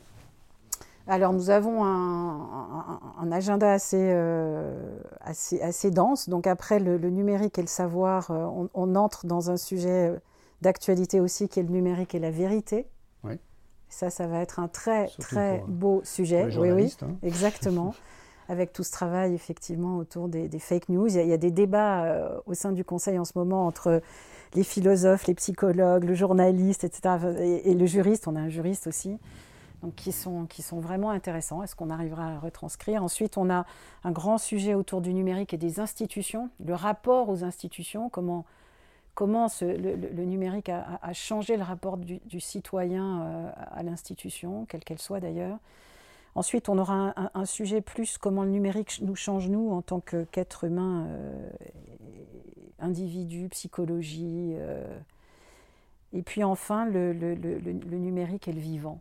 Alors 1.08 1.34
nous 1.34 1.50
avons 1.50 1.84
un, 1.84 3.00
un, 3.20 3.32
agenda 3.32 3.72
assez, 3.72 3.98
euh, 4.00 4.98
assez, 5.20 5.62
assez, 5.62 5.92
dense. 5.92 6.30
Donc 6.30 6.48
après 6.48 6.80
le, 6.80 6.98
numérique 6.98 7.58
et 7.60 7.62
le 7.62 7.68
savoir, 7.68 8.32
euh, 8.32 8.46
on, 8.46 8.70
on, 8.74 8.96
entre 8.96 9.26
dans 9.26 9.52
un 9.52 9.58
sujet 9.58 10.14
d'actualité 10.62 11.20
aussi 11.20 11.50
qui 11.50 11.60
est 11.60 11.64
le 11.64 11.70
numérique 11.70 12.16
et 12.16 12.20
la 12.20 12.32
vérité. 12.32 12.88
Ça, 13.94 14.10
ça 14.10 14.26
va 14.26 14.40
être 14.40 14.60
un 14.60 14.68
très, 14.68 15.08
très 15.20 15.64
beau 15.68 16.02
sujet. 16.04 16.48
oui, 16.58 16.72
oui, 16.72 16.96
hein. 17.04 17.16
exactement. 17.22 17.94
Avec 18.50 18.74
tout 18.74 18.84
ce 18.84 18.92
travail, 18.92 19.36
effectivement, 19.36 19.98
autour 19.98 20.28
des, 20.28 20.50
fake 20.60 20.90
news. 20.90 21.08
Il 21.08 21.28
y, 21.28 21.32
a, 21.32 21.38
des 21.38 21.52
débats 21.52 22.04
euh, 22.04 22.40
au 22.48 22.56
sein 22.56 22.72
du 22.72 22.84
Conseil 22.84 23.20
en 23.20 23.24
ce 23.24 23.34
moment 23.36 23.68
entre 23.68 24.02
les 24.56 24.64
philosophes, 24.64 25.28
les 25.28 25.36
psychologues, 25.36 26.06
le 26.06 26.16
journaliste, 26.16 26.84
etc. 26.84 27.62
Et, 27.64 27.74
le 27.76 27.86
juriste, 27.86 28.28
on 28.28 28.36
a 28.36 28.40
un 28.40 28.50
juriste 28.50 28.88
aussi. 28.88 29.18
Donc, 29.84 29.94
qui 29.96 30.12
sont, 30.12 30.48
qui 30.48 30.64
sont 30.64 30.80
vraiment 30.80 31.12
intéressants. 31.12 31.62
Est-ce 31.62 31.76
qu'on 31.76 31.92
arrivera 31.92 32.30
à 32.30 32.40
retranscrire? 32.40 33.04
Ensuite, 33.04 33.38
on 33.38 33.50
a 33.52 33.66
un 34.04 34.12
grand 34.12 34.40
sujet 34.40 34.74
autour 34.74 35.02
du 35.02 35.14
numérique 35.14 35.54
et 35.54 35.58
des 35.58 35.80
institutions, 35.80 36.50
le 36.66 36.74
rapport 36.74 37.30
aux 37.30 37.44
institutions, 37.44 38.10
comment 38.10 38.44
comment 39.14 39.48
le, 39.62 40.24
numérique 40.24 40.70
a, 40.70 41.14
changé 41.14 41.58
le 41.58 41.64
rapport 41.64 41.98
du, 41.98 42.40
citoyen 42.40 43.22
euh, 43.22 43.52
à 43.72 43.84
l'institution, 43.84 44.66
quelle 44.66 44.84
qu'elle 44.84 45.00
soit 45.00 45.20
d'ailleurs. 45.20 45.58
Ensuite, 46.36 46.68
on 46.68 46.80
aura 46.80 47.14
un, 47.36 47.46
sujet 47.46 47.82
plus 47.82 48.18
comment 48.18 48.44
le 48.44 48.50
numérique 48.50 49.00
nous 49.02 49.16
change 49.16 49.50
nous 49.50 49.72
en 49.72 49.84
tant 49.84 50.00
qu'être 50.00 50.64
humain, 50.64 51.06
euh, 51.08 51.50
individu, 52.80 53.50
psychologie. 53.50 54.54
Euh. 54.56 54.98
et 56.12 56.24
puis 56.24 56.44
enfin, 56.44 56.86
le, 56.86 57.14
numérique 57.92 58.48
et 58.48 58.54
le 58.54 58.60
vivant. 58.60 59.00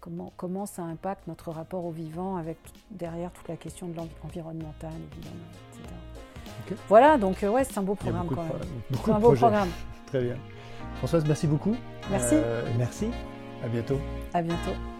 comment, 0.00 0.32
comment 0.38 0.64
ça 0.64 0.82
impacte 0.82 1.26
notre 1.26 1.50
rapport 1.50 1.84
au 1.84 1.90
vivant 1.90 2.36
avec 2.36 2.56
derrière 2.90 3.30
toute 3.30 3.48
la 3.48 3.56
question 3.56 3.88
de 3.88 3.96
l'environnemental, 3.96 4.94
évidemment, 5.12 5.44
etc. 5.70 6.23
Voilà, 6.88 7.18
donc 7.18 7.42
euh, 7.42 7.48
ouais, 7.48 7.64
c'est 7.64 7.78
un 7.78 7.82
beau 7.82 7.94
programme 7.94 8.28
quand 8.28 8.42
même. 8.42 8.52
C'est 9.04 9.10
un 9.10 9.18
beau 9.18 9.32
programme. 9.32 9.68
Très 10.06 10.22
bien. 10.22 10.36
Françoise, 10.98 11.24
merci 11.26 11.46
beaucoup. 11.46 11.76
Merci. 12.10 12.36
merci. 12.78 13.08
À 13.64 13.68
bientôt. 13.68 13.98
À 14.32 14.42
bientôt. 14.42 14.93